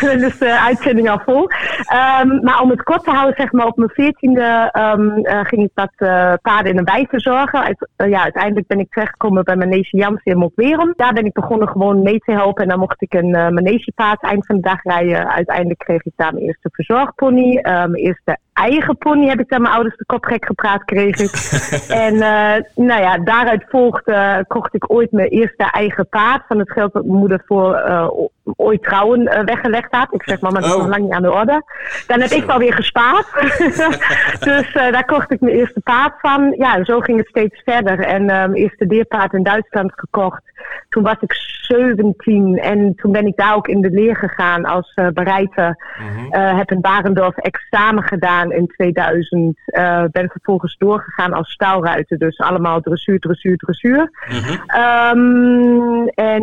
[0.24, 1.48] dus de uitzending al vol.
[1.86, 5.70] Ehm, maar om het kort te houden, zeg maar, op mijn veertiende eh, ging ik
[5.74, 7.64] wat eh, paarden in een wei verzorgen.
[7.64, 10.92] Uit, eh, ja, uiteindelijk ben ik terechtgekomen bij Manege Jans in Mokwerum.
[10.96, 12.62] Daar ben ik begonnen gewoon mee te helpen.
[12.62, 15.28] En dan mocht ik een uh, manegepaard eind van de dag rijden.
[15.28, 17.56] Uiteindelijk kreeg ik daar mijn eerste verzorgpony.
[17.56, 21.18] Uh, mijn eerste eigen pony heb ik daar mijn ouders de kop gek gepraat, kreeg
[21.18, 21.30] ik.
[22.06, 26.46] en uh, nou ja, daaruit volgde, kocht ik ooit mijn eerste eigen paard.
[26.46, 28.08] Van het geld dat mijn moeder voor uh,
[28.56, 30.14] ooit trouwen uh, weggelegd had.
[30.14, 30.82] Ik zeg maar, maar dat is Oh.
[30.82, 31.62] nog lang niet aan de orde.
[32.06, 33.26] Dan heb ik wel weer gespaard.
[34.48, 36.54] dus uh, daar kocht ik mijn eerste paard van.
[36.58, 38.00] Ja, en zo ging het steeds verder.
[38.00, 40.42] En mijn eerste deerpaard in Duitsland gekocht.
[40.88, 44.92] Toen was ik 17 en toen ben ik daar ook in de leer gegaan als
[44.94, 45.08] uh,
[46.56, 49.58] heb in Barendorf examen gedaan in 2000.
[49.66, 52.18] Uh, ben vervolgens doorgegaan als staalruiter.
[52.18, 54.10] Dus allemaal dressuur, dressuur, dressuur.
[54.28, 54.52] Mhm.
[55.16, 56.42] Um, en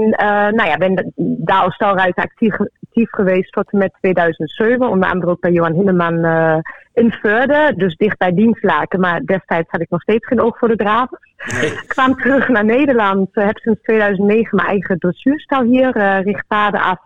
[0.56, 4.90] nou ja, ben daar als staalruiter actief, actief geweest tot en met 2007.
[4.90, 6.58] Onder andere ook bij Johan Hinneman uh,
[6.94, 7.74] in Veurde.
[7.76, 9.00] Dus dicht bij Dienstlaken.
[9.00, 11.22] Maar destijds had ik nog steeds geen oog voor de dravers.
[11.62, 11.72] Nee.
[11.72, 13.30] Ik kwam terug naar Nederland.
[13.34, 15.98] Uh, heb sinds 2009 mijn eigen dressuurstal hier.
[15.98, 17.00] Uh, richt paarden af.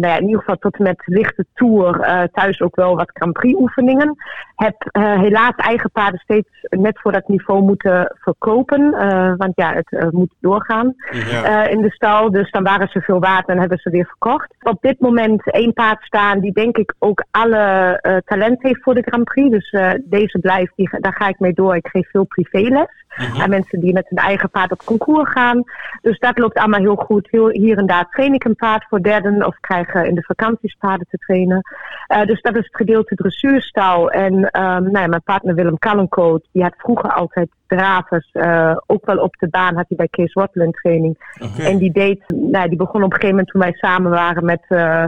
[0.00, 1.98] Nou ja, in ieder geval tot en met lichte tour.
[2.00, 4.16] Uh, thuis ook wel wat Grand Prix oefeningen.
[4.56, 8.80] Heb uh, helaas eigen paarden steeds net voor dat niveau moeten verkopen.
[8.80, 11.66] Uh, want ja, het moet doorgaan Ja.
[11.66, 12.30] in de stal.
[12.30, 14.54] Dus dan waren ze veel waard en hebben ze weer verkocht.
[14.62, 19.02] Op dit moment één paard staan die denk ik ook alle talent heeft voor de
[19.06, 19.50] Grand Prix.
[19.50, 21.76] Dus deze blijft, die, daar ga ik mee door.
[21.76, 23.40] Ik geef veel privéles Mhm.
[23.40, 25.62] aan mensen die met hun eigen paard op concours gaan.
[26.02, 27.28] Dus dat loopt allemaal heel goed.
[27.30, 30.76] Heel, hier en daar train ik een paard voor derden of krijg in de vakanties
[30.78, 31.60] paarden te trainen.
[32.08, 34.10] Uh, dus dat is het gedeelte dressuurstal.
[34.10, 38.30] En um, nou ja, mijn partner Willem Kallenkoot, die had vroeger altijd dravers.
[38.32, 41.38] Uh, ook wel op de baan had hij bij Kees in training.
[41.58, 44.62] En die deed, nou, die begon op een gegeven moment toen wij samen waren met
[44.68, 45.04] uh,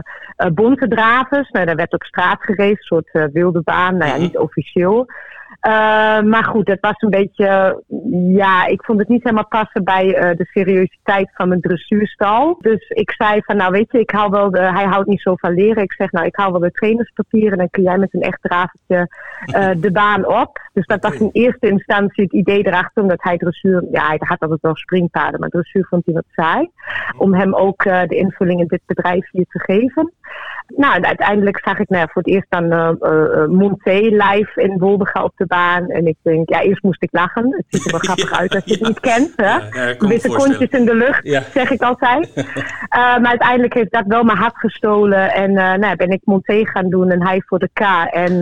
[0.53, 1.49] bonte dravers.
[1.49, 3.97] Nou, daar werd ook straat gereisd, een soort wilde baan.
[3.97, 5.07] Nou ja, niet officieel.
[5.67, 7.81] Uh, maar goed, het was een beetje,
[8.15, 12.57] ja, ik vond het niet helemaal passen bij uh, de seriositeit van mijn dressuurstal.
[12.59, 15.35] Dus ik zei van, nou weet je, ik hou wel de, hij houdt niet zo
[15.35, 15.83] van leren.
[15.83, 18.41] Ik zeg, nou, ik hou wel de trainerspapieren en dan kun jij met een echt
[18.41, 19.07] dravertje
[19.55, 20.59] uh, de baan op.
[20.73, 24.39] Dus dat was in eerste instantie het idee erachter, omdat hij dressuur, ja, hij had
[24.39, 26.69] altijd wel springpaarden, maar dressuur vond hij wat saai.
[27.17, 30.13] Om hem ook uh, de invulling in dit bedrijf hier te geven.
[30.67, 34.77] Nou, en uiteindelijk zag ik nou, voor het eerst dan uh, uh, Monté live in
[34.77, 35.89] Wolbega op de baan.
[35.89, 37.43] En ik denk, ja, eerst moest ik lachen.
[37.43, 39.33] Het ziet er wel grappig uit als je het niet kent.
[39.35, 39.45] Hè?
[39.45, 42.31] Ja, ja, Witte kontjes in de lucht, zeg ik altijd.
[42.35, 42.43] uh,
[43.21, 45.33] maar uiteindelijk heeft dat wel mijn hart gestolen.
[45.33, 47.79] En uh, nou, ben ik Monté gaan doen en hij voor de K.
[48.11, 48.41] En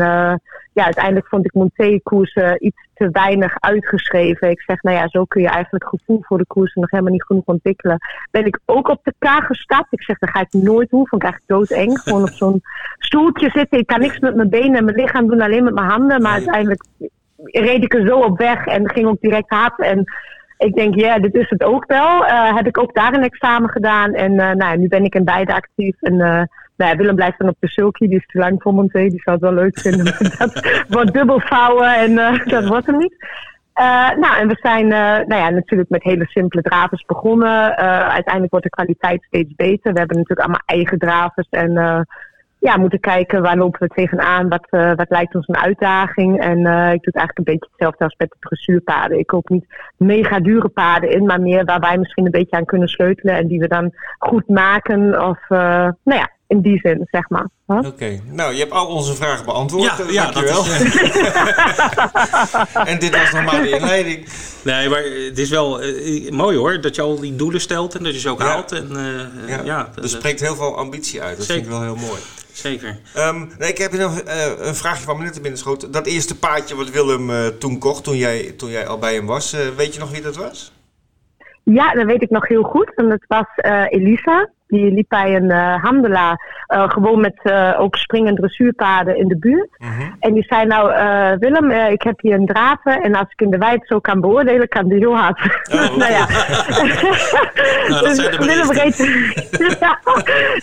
[0.74, 4.50] ja, uiteindelijk vond ik Monté-koersen iets te weinig uitgeschreven.
[4.50, 7.24] Ik zeg, nou ja, zo kun je eigenlijk gevoel voor de koersen nog helemaal niet
[7.24, 7.98] genoeg ontwikkelen.
[8.32, 9.94] Ben ik ook op de K gestapt.
[9.94, 11.08] Ik zeg, dat ga ik nooit doen.
[11.08, 12.00] Vond ik eigenlijk doodeng.
[12.04, 12.62] Gewoon op zo'n
[12.98, 13.80] stoeltje zitten.
[13.80, 16.22] Ik kan niks met mijn benen en mijn lichaam doen, alleen met mijn handen.
[16.22, 16.84] Maar uiteindelijk
[17.44, 19.80] reed ik er zo op weg en ging ook direct hard.
[19.80, 20.04] En
[20.58, 22.24] ik denk, ja, dit is het ook wel.
[22.24, 24.14] Uh, heb ik ook daar een examen gedaan.
[24.14, 26.02] En uh, nou, nu ben ik in beide actief.
[26.02, 26.42] En uh,
[26.82, 28.08] nou Willem blijft dan op de sulky.
[28.08, 29.08] Die is te lang voor Monté.
[29.08, 30.06] Die zou het wel leuk vinden.
[30.38, 33.16] Dat wordt dubbel vouwen en uh, dat wordt hem niet.
[33.80, 37.78] Uh, nou, en we zijn uh, nou ja, natuurlijk met hele simpele dravers begonnen.
[37.78, 39.94] Uiteindelijk wordt de kwaliteit steeds beter.
[39.94, 41.48] We hebben natuurlijk allemaal eigen dravers.
[41.50, 42.06] En
[42.60, 46.40] ja, moeten kijken waar lopen we tegenaan, wat, wat lijkt ons een uitdaging.
[46.40, 49.20] En ik doe het eigenlijk een beetje hetzelfde als met de dressuurpaden.
[49.20, 49.66] Ik koop niet
[49.98, 53.48] mega dure paden in, maar meer waar wij misschien een beetje aan kunnen sleutelen en
[53.48, 55.28] die we dan goed maken.
[55.28, 57.50] Of nou ja, in die zin, zeg maar.
[57.68, 57.78] Huh?
[57.78, 58.22] Oké, okay.
[58.26, 59.98] nou, je hebt al onze vragen beantwoord.
[59.98, 60.64] Ja, ja dankjewel.
[60.64, 60.96] Is,
[62.92, 64.26] en dit was nog maar de inleiding.
[64.64, 68.04] Nee, maar het is wel uh, mooi hoor, dat je al die doelen stelt en
[68.04, 68.46] dat je ze ook ja.
[68.46, 68.72] haalt.
[68.72, 71.38] En, uh, ja, ja er spreekt heel veel ambitie uit.
[71.38, 71.64] Dat Zeker.
[71.64, 72.20] vind ik wel heel mooi.
[72.52, 73.00] Zeker.
[73.18, 75.92] Um, nee, ik heb je nog uh, een vraagje van me net binnenschoten.
[75.92, 79.26] Dat eerste paardje wat Willem uh, toen kocht, toen jij, toen jij al bij hem
[79.26, 79.54] was.
[79.54, 80.74] Uh, weet je nog wie dat was?
[81.64, 82.96] Ja, dat weet ik nog heel goed.
[82.96, 83.48] En dat was
[83.90, 84.50] Elisa.
[84.72, 89.38] Die liep bij een uh, handelaar, uh, gewoon met uh, ook springend dressuurpaden in de
[89.38, 89.70] buurt.
[89.78, 90.12] Mhm.
[90.20, 90.92] En die zei nou,
[91.40, 94.68] Willem, ik heb hier een draven en als ik in de wijd zo kan beoordelen,
[94.68, 95.40] kan die heel hard.
[95.74, 96.28] Oh, nou ja.
[97.90, 98.98] nou, dus, Willem reed,
[99.80, 100.00] ja,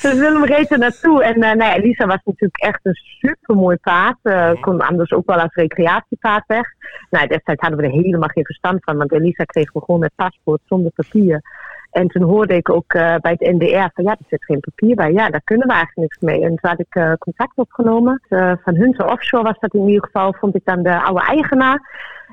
[0.00, 1.24] dus Willem reed er naartoe.
[1.24, 4.16] En nou ja, Lisa was natuurlijk echt een supermooi paard.
[4.22, 4.60] Mhm.
[4.60, 6.66] kon anders ook wel als recreatiepaard weg.
[7.10, 10.60] Nou, destijds hadden we er helemaal geen verstand van, want Elisa kreeg gewoon met paspoort
[10.64, 11.42] zonder papier.
[11.90, 14.94] En toen hoorde ik ook uh, bij het NDR van ja, er zit geen papier
[14.94, 15.12] bij.
[15.12, 16.42] Ja, daar kunnen we eigenlijk niks mee.
[16.42, 18.22] En toen had ik uh, contact opgenomen.
[18.28, 21.80] Uh, van Hunter Offshore was dat in ieder geval, vond ik dan de oude eigenaar.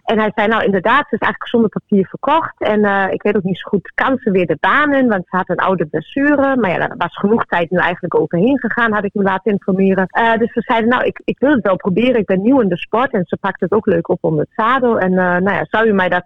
[0.06, 2.62] En hij zei, nou inderdaad, ze is eigenlijk zonder papier verkocht.
[2.62, 5.08] En uh, ik weet ook niet zo goed, kan ze weer de baan in?
[5.08, 6.56] Want ze had een oude blessure.
[6.56, 10.08] Maar ja, daar was genoeg tijd nu eigenlijk overheen gegaan, had ik me laten informeren.
[10.20, 12.20] Uh, dus we zeiden, nou, ik, ik wil het wel proberen.
[12.20, 14.54] Ik ben nieuw in de sport en ze pakt het ook leuk op onder het
[14.56, 15.00] zadel.
[15.00, 16.26] En uh, nou ja, zou u mij dat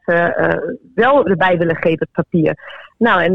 [0.96, 2.88] wel erbij willen geven, het papier?
[2.98, 3.34] Nou, en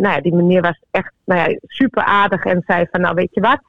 [0.00, 3.34] nou ja, die meneer was echt nou ja, super aardig en zei van, nou weet
[3.34, 3.60] je wat,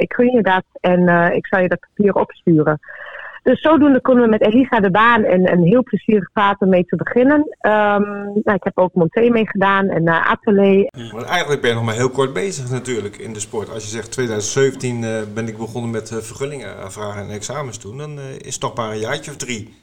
[0.00, 2.78] ik gun je dat en ik zal je dat papier opsturen.
[3.48, 6.96] Dus zodoende konden we met Elisa de Baan een, een heel plezierig om mee te
[6.96, 7.38] beginnen.
[7.38, 10.88] Um, nou, ik heb ook Monté meegedaan en uh, Atelier.
[10.90, 13.70] Ja, maar eigenlijk ben je nog maar heel kort bezig natuurlijk in de sport.
[13.70, 17.98] Als je zegt 2017 uh, ben ik begonnen met uh, vergunningen aanvragen en examens doen,
[17.98, 19.74] dan is het toch maar een jaartje of drie.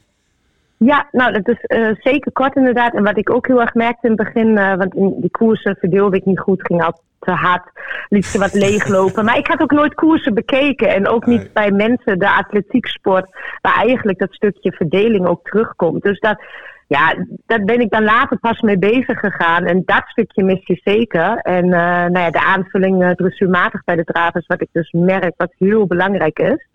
[0.78, 2.94] Ja, nou dat is uh, zeker kort inderdaad.
[2.94, 5.76] En wat ik ook heel erg merkte in het begin, uh, want in die koersen
[5.80, 7.70] verdeelde ik niet goed, ging altijd te hard,
[8.10, 9.26] liet ze wat leeglopen.
[9.26, 13.26] Maar ik had ook nooit koersen bekeken en ook niet bij mensen de atletieksport,
[13.62, 16.04] waar eigenlijk dat stukje verdeling ook terugkomt.
[16.04, 16.42] Dus dat,
[16.88, 19.66] ja, daar ben ik dan later pas mee bezig gegaan.
[19.66, 21.38] En dat stukje mis je zeker.
[21.38, 25.34] En uh, nou ja, de aanvulling uh, dressuurmatig bij de dravers, wat ik dus merk,
[25.38, 26.68] wat heel belangrijk is.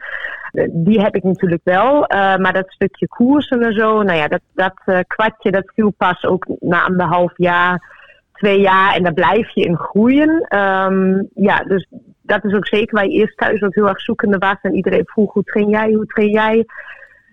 [0.53, 2.05] Uh, die heb ik natuurlijk wel.
[2.09, 6.47] Maar dat stukje koersen en zo, nou ja, dat, dat kwartje, dat viel pas ook
[6.61, 7.99] na anderhalf jaar,
[8.33, 8.95] twee jaar.
[8.95, 10.57] En daar blijf je in groeien.
[10.59, 11.87] Um, ja, dus
[12.23, 14.57] dat is ook zeker waar je eerst thuis ook heel erg zoekende was.
[14.63, 16.67] En iedereen vroeg, hoe train jij, hoe train jij?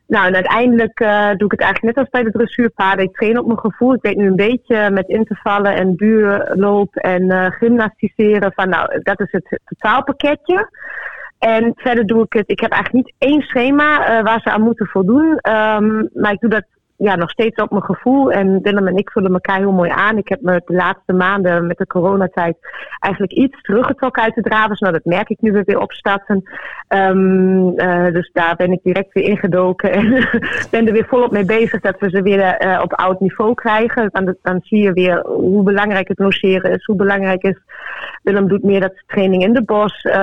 [0.07, 3.05] Nou, en uiteindelijk uh, doe ik het eigenlijk net als bij de dressuurpaarden.
[3.05, 3.93] Ik train op mijn gevoel.
[3.93, 9.19] Ik weet nu een beetje met intervallen en duurloop en uh, gymnastiseren van, nou, dat
[9.19, 10.69] is het totaalpakketje.
[11.39, 14.61] En verder doe ik het, ik heb eigenlijk niet één schema uh, waar ze aan
[14.61, 15.25] moeten voldoen.
[15.25, 16.65] Um, maar ik doe dat
[16.97, 18.31] ja, nog steeds op mijn gevoel.
[18.31, 20.17] En Willem en ik vullen elkaar heel mooi aan.
[20.17, 22.57] Ik heb me de laatste maanden met de coronatijd
[22.99, 24.79] eigenlijk iets teruggetrokken uit de dravers.
[24.79, 26.43] Nou, dat merk ik nu weer weer opstarten.
[26.89, 29.91] Um, uh, dus daar ben ik direct weer ingedoken.
[29.97, 30.25] En
[30.71, 34.09] ben er weer volop mee bezig dat we ze weer uh, op oud niveau krijgen.
[34.11, 36.85] Dan, dan zie je weer hoe belangrijk het logeren is.
[36.85, 37.59] Hoe belangrijk is...
[38.23, 40.13] Willem doet meer dat training in de bos, uh,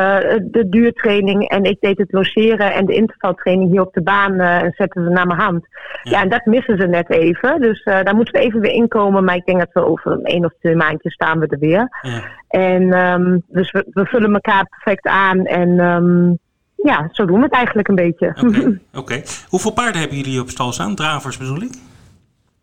[0.43, 1.49] de duurtraining.
[1.49, 5.11] En ik deed het logeren en de intervaltraining hier op de baan en zetten ze
[5.11, 5.67] naar mijn hand.
[6.03, 7.61] Ja, ja en dat mis missen ze net even.
[7.61, 9.25] Dus uh, daar moeten we even weer inkomen.
[9.25, 11.89] Maar ik denk dat we over een één of twee maandjes staan we er weer.
[12.03, 12.23] Ja.
[12.49, 15.47] En um, dus we, we, vullen elkaar perfect aan.
[15.47, 16.39] En um,
[16.75, 18.29] ja, zo doen we het eigenlijk een beetje.
[18.29, 18.45] Oké.
[18.49, 18.79] Okay.
[18.95, 19.25] Okay.
[19.49, 20.95] Hoeveel paarden hebben jullie op stal staan?
[20.95, 21.73] Dravers bedoel ik?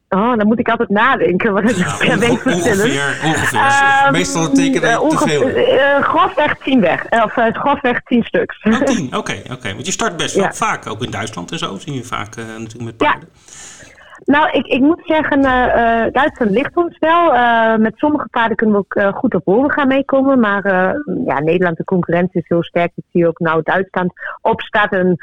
[0.09, 1.53] Oh, dan moet ik altijd nadenken.
[1.53, 4.05] Wat ja, ik onge ongeveer, ongeveer.
[4.05, 5.49] Um, Meestal een teken dat uh, te veel.
[5.49, 7.05] Uh, grofweg tien weg.
[7.09, 8.63] Of grofweg tien stuks.
[8.63, 9.17] Oh, tien, oké.
[9.17, 9.73] Okay, okay.
[9.73, 10.53] Want je start best wel ja.
[10.53, 13.29] vaak, ook in Duitsland en zo, zie je vaak natuurlijk met paarden.
[13.33, 13.80] Ja.
[14.25, 17.33] Nou, ik, ik moet zeggen, uh, Duitsland ligt ons wel.
[17.33, 20.39] Uh, met sommige paarden kunnen we ook goed op horen gaan meekomen.
[20.39, 20.63] Maar
[21.25, 22.91] ja, Nederland, de concurrentie is heel sterk.
[22.95, 25.17] Ik zie ook nou Duitsland opstarten.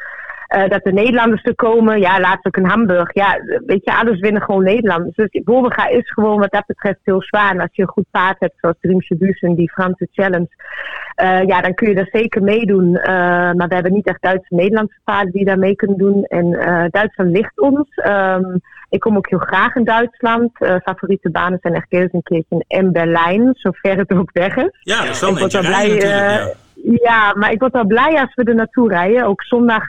[0.57, 2.01] Uh, dat de Nederlanders er komen.
[2.01, 3.15] Ja, laatst ook in Hamburg.
[3.15, 5.17] Ja, weet je, alles winnen gewoon Nederlanders.
[5.17, 7.51] Dus Bolbega is gewoon wat dat betreft heel zwaar.
[7.51, 10.49] En als je een goed paard hebt, zoals Dreamse en die Franse Challenge.
[11.47, 12.91] Ja, dan kun je daar zeker meedoen.
[12.93, 16.25] Maar we hebben niet echt Duitse Nederlandse paarden die daar mee kunnen doen.
[16.25, 16.51] En
[16.91, 17.89] Duitsland ligt ons.
[18.07, 20.51] Um, ik kom ook heel graag in Duitsland.
[20.83, 23.51] favoriete banen zijn echt Gelsenkirchen en Berlijn.
[23.53, 24.79] Zover het ook weg is.
[24.81, 25.89] Ja, dat is wel ik wel blij.
[25.89, 26.53] ja.
[27.03, 29.25] ja, maar ik word wel blij als we er naartoe rijden.
[29.25, 29.83] Ook zondag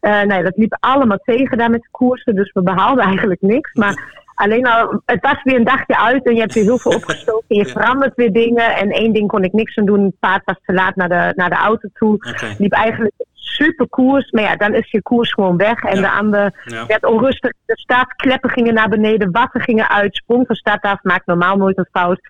[0.00, 3.72] uh, nee, dat liep allemaal tegen daar met de koersen, dus we behaalden eigenlijk niks.
[3.72, 6.92] Maar Alleen al, het was weer een dagje uit en je hebt weer heel veel
[7.00, 7.56] opgestoken.
[7.56, 7.72] Je Ja.
[7.72, 8.76] verandert weer dingen.
[8.76, 10.04] En één ding kon ik niks aan doen.
[10.04, 12.16] Het paard was te laat naar de, naar de auto toe.
[12.58, 13.14] Liep eigenlijk
[13.46, 14.30] super koers.
[14.30, 15.82] Maar ja, dan is je koers gewoon weg.
[15.82, 16.00] En Ja.
[16.02, 16.86] de andere Ja.
[16.86, 17.52] werd onrustig.
[17.66, 21.56] De staat, kleppen gingen naar beneden, watten gingen uit, sprong van start af, maakt normaal
[21.56, 22.20] nooit een fout.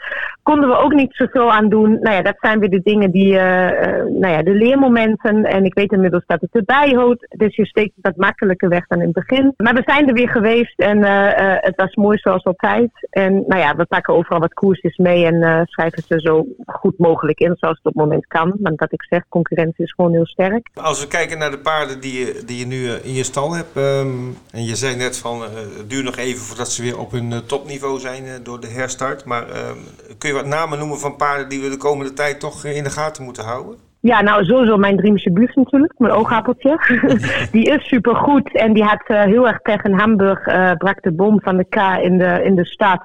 [0.42, 1.98] Konden we ook niet zoveel aan doen.
[2.00, 5.44] Nou ja, dat zijn weer de dingen die, eh, nou ja, de leermomenten.
[5.44, 7.26] En ik weet inmiddels dat het erbij hoort.
[7.36, 9.54] Dus je steekt het wat makkelijker weg dan in het begin.
[9.56, 12.90] Maar we zijn er weer geweest en eh, het was mooi zoals altijd.
[13.10, 17.38] En nou ja, we pakken overal wat koersjes mee en schrijven ze zo goed mogelijk
[17.38, 18.54] in, zoals het op het moment kan.
[18.60, 20.68] Want dat ik zeg, concurrentie is gewoon heel sterk.
[20.74, 23.52] Als we kijken naar de paarden die je, die je nu eh, in je stal
[23.52, 23.76] hebt.
[23.76, 27.10] ehm, en je zei net van eh, het duurt nog even voordat ze weer op
[27.10, 29.24] hun eh, topniveau zijn door de herstart.
[29.24, 29.78] Maar ehm,
[30.18, 32.90] kun je wat namen noemen van paarden die we de komende tijd toch in de
[32.90, 33.78] gaten moeten houden?
[34.04, 36.78] Ja, nou sowieso mijn Dreamse buurt natuurlijk, mijn oogappeltje.
[37.52, 41.12] die is supergoed en die had eh, heel erg pech in Hamburg, eh, brak de
[41.12, 43.02] bom van de K in de, in de stad.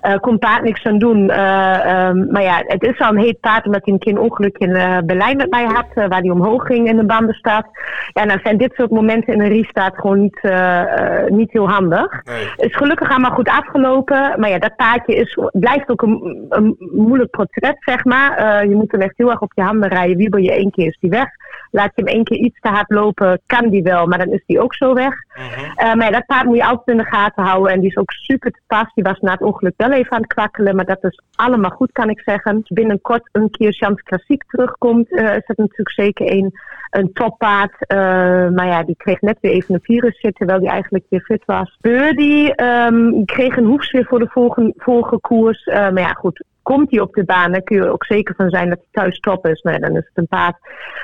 [0.00, 1.30] Eh kon paard niks aan doen.
[1.30, 4.18] Eh, ehm, maar ja, het is al een heet paard omdat hij een keer een
[4.18, 4.72] ongeluk in
[5.06, 7.66] Berlijn met mij had, waar hij omhoog ging in de bandenstad.
[8.12, 10.40] Ja, nou zijn dit soort momenten in een restart gewoon niet,
[11.26, 12.24] niet heel handig.
[12.24, 12.68] Nee.
[12.68, 14.40] is gelukkig allemaal goed afgelopen.
[14.40, 18.66] Maar ja, dat paardje is, blijft ook een, een moeilijk portret, zeg maar.
[18.68, 20.32] Je moet hem echt heel erg op je handen rijden.
[20.34, 21.28] Wiebel je één keer, is die weg.
[21.70, 24.42] Laat je hem één keer iets te hard lopen, kan die wel, maar dan is
[24.46, 25.14] die ook zo weg.
[25.34, 27.72] Eh, maar ja, dat paard moet je altijd in de gaten houden.
[27.72, 28.92] En die is ook super te pas.
[28.94, 30.76] Die was na het ongeluk wel even aan het kwakkelen.
[30.76, 32.56] Maar dat is allemaal goed, kan ik zeggen.
[32.56, 36.52] Als binnenkort een keer Chance Klassiek terugkomt, eh, is dat natuurlijk zeker een,
[36.90, 37.86] een toppaard.
[37.86, 37.98] Eh,
[38.48, 41.42] maar ja, die kreeg net weer even een virus zitten, terwijl die eigenlijk weer fit
[41.44, 41.78] was.
[41.80, 45.64] Birdie ehm, kreeg een hoefsfeer voor de volgende, volgende koers.
[45.64, 46.44] Maar ja, goed.
[46.64, 49.02] Komt hij op de baan, dan kun je er ook zeker van zijn dat hij
[49.02, 49.62] thuis top is.
[49.62, 50.56] Nou ja, dan is het een paard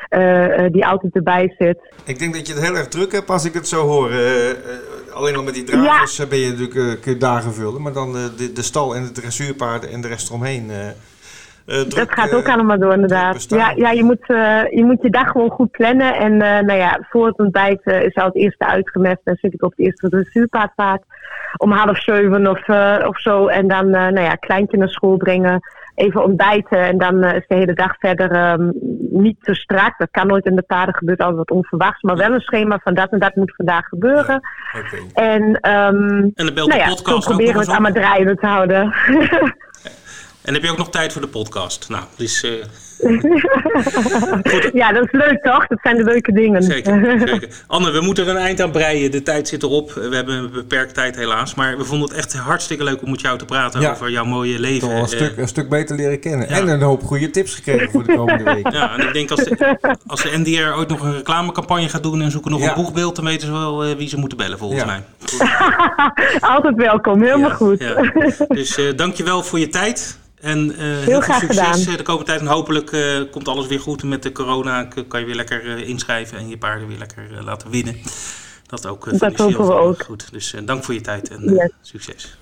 [0.08, 1.78] eh, eh, die altijd erbij zit.
[2.04, 4.10] Ik denk dat je het heel erg druk hebt als ik het zo hoor.
[4.10, 7.82] Eh, alleen al met die dragers ben je natuurlijk kun je dagen vullen.
[7.82, 10.70] Maar dan de, de stal en de dressuurpaarden en de rest eromheen.
[11.70, 13.48] Eh, eh, druk, dat gaat eh, ook allemaal door, inderdaad.
[13.48, 16.14] Ja, ja je, moet, eh, je moet je dag gewoon goed plannen.
[16.14, 19.20] En eh, nou ja, voor het ontbijt eh, is al het eerste uitgemest.
[19.24, 21.02] Dan zit ik op het eerste dressuurpaardpaard
[21.56, 23.46] om half zeven of, eh, of zo.
[23.46, 25.60] En dan, eh, nou ja, kleintje naar school brengen.
[25.94, 28.70] Even ontbijten en dan eh, is de hele dag verder ehm,
[29.10, 29.98] niet te strak.
[29.98, 32.02] Dat kan nooit in de paarden, gebeurt altijd wat onverwachts.
[32.02, 34.40] Maar wel een schema van dat en dat moet vandaag gebeuren.
[34.78, 35.20] Oké.
[35.20, 37.92] En, ehm, En dan belt nou de ja, zo podcast ook proberen we het allemaal
[37.92, 38.92] draaiende te houden.
[40.42, 41.88] En heb je ook nog tijd voor de podcast?
[41.88, 42.50] Nou, dus eh,
[44.72, 45.66] ja, dat is leuk toch?
[45.66, 46.62] Dat zijn de leuke dingen.
[46.62, 47.48] zeker, zeker.
[47.66, 49.10] Anne, we moeten er een eind aan breien.
[49.10, 49.92] De tijd zit erop.
[49.92, 51.54] We hebben een beperkt tijd helaas.
[51.54, 53.90] Maar we vonden het echt hartstikke leuk om met jou te praten Ja.
[53.90, 54.80] over jouw mooie leven.
[54.80, 56.48] Toch wel een, Eh, stuk, een stuk beter leren kennen.
[56.48, 56.56] ja.
[56.56, 58.70] En een hoop goede tips gekregen voor de komende week.
[58.72, 62.22] Ja, en ik denk als de, als de NDR ooit nog een reclamecampagne gaat doen
[62.22, 62.68] en zoeken nog Ja.
[62.68, 64.86] een boegbeeld, dan weten ze wel eh, wie ze moeten bellen volgens Ja.
[64.86, 65.02] mij.
[66.54, 67.78] Altijd welkom, helemaal Ja, goed.
[67.80, 68.12] ja.
[68.48, 70.18] Dus eh dankjewel voor je tijd.
[70.40, 71.80] En eh, heel, veel graag succes gedaan.
[71.92, 72.40] eh, de komende tijd.
[72.40, 74.88] En hopelijk eh, komt alles weer goed met de corona.
[75.08, 77.96] Kan je weer lekker eh, inschrijven en je paarden weer lekker laten winnen.
[78.66, 80.02] Dat ook eh, Dat hopen we ook.
[80.02, 80.28] goed.
[80.32, 81.70] Dus eh, dank voor je tijd en eh, Yes.
[81.82, 82.38] succes.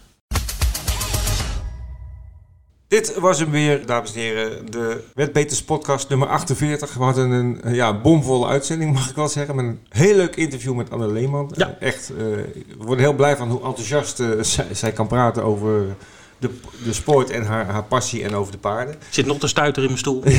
[2.89, 4.71] Dit was hem weer, dames en heren.
[4.71, 6.95] De Wetbeters podcast nummer 48.
[6.95, 9.57] We hadden een ja, bomvolle uitzending, mag ik wel zeggen.
[9.57, 11.53] Met een heel leuk interview met Anne Leeman.
[11.57, 11.77] Ja.
[11.81, 12.45] Echt, eh, we
[12.79, 15.97] worden heel blij van hoe enthousiast zij, zij kan praten over
[16.39, 16.51] de,
[16.85, 18.95] de sport en haar, haar passie en over de paarden.
[19.11, 20.23] Zit nog te stuiter in mijn stoel.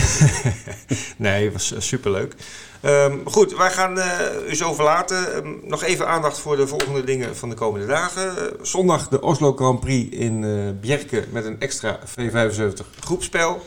[1.18, 2.36] Nee, het was eh, superleuk.
[2.82, 5.34] Ehm, goed, wij gaan eh, u zo verlaten.
[5.34, 8.34] Ehm, nog even aandacht voor de volgende dingen van de komende dagen.
[8.62, 10.50] Zondag de Oslo Grand Prix in eh
[10.82, 13.62] Bjerke met een extra V75 groepspel.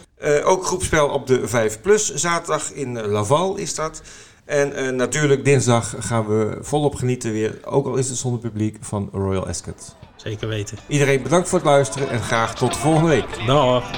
[0.45, 2.15] Ook groepspel op de 5 Plus.
[2.15, 4.03] Zaterdag in Laval is dat.
[4.45, 9.09] En natuurlijk dinsdag gaan we volop genieten weer, ook al is het zonder publiek, van
[9.13, 9.95] Royal Ascot.
[10.23, 10.79] Zeker weten.
[10.87, 13.47] Iedereen bedankt voor het luisteren en graag tot de volgende week.
[13.47, 13.91] Dag.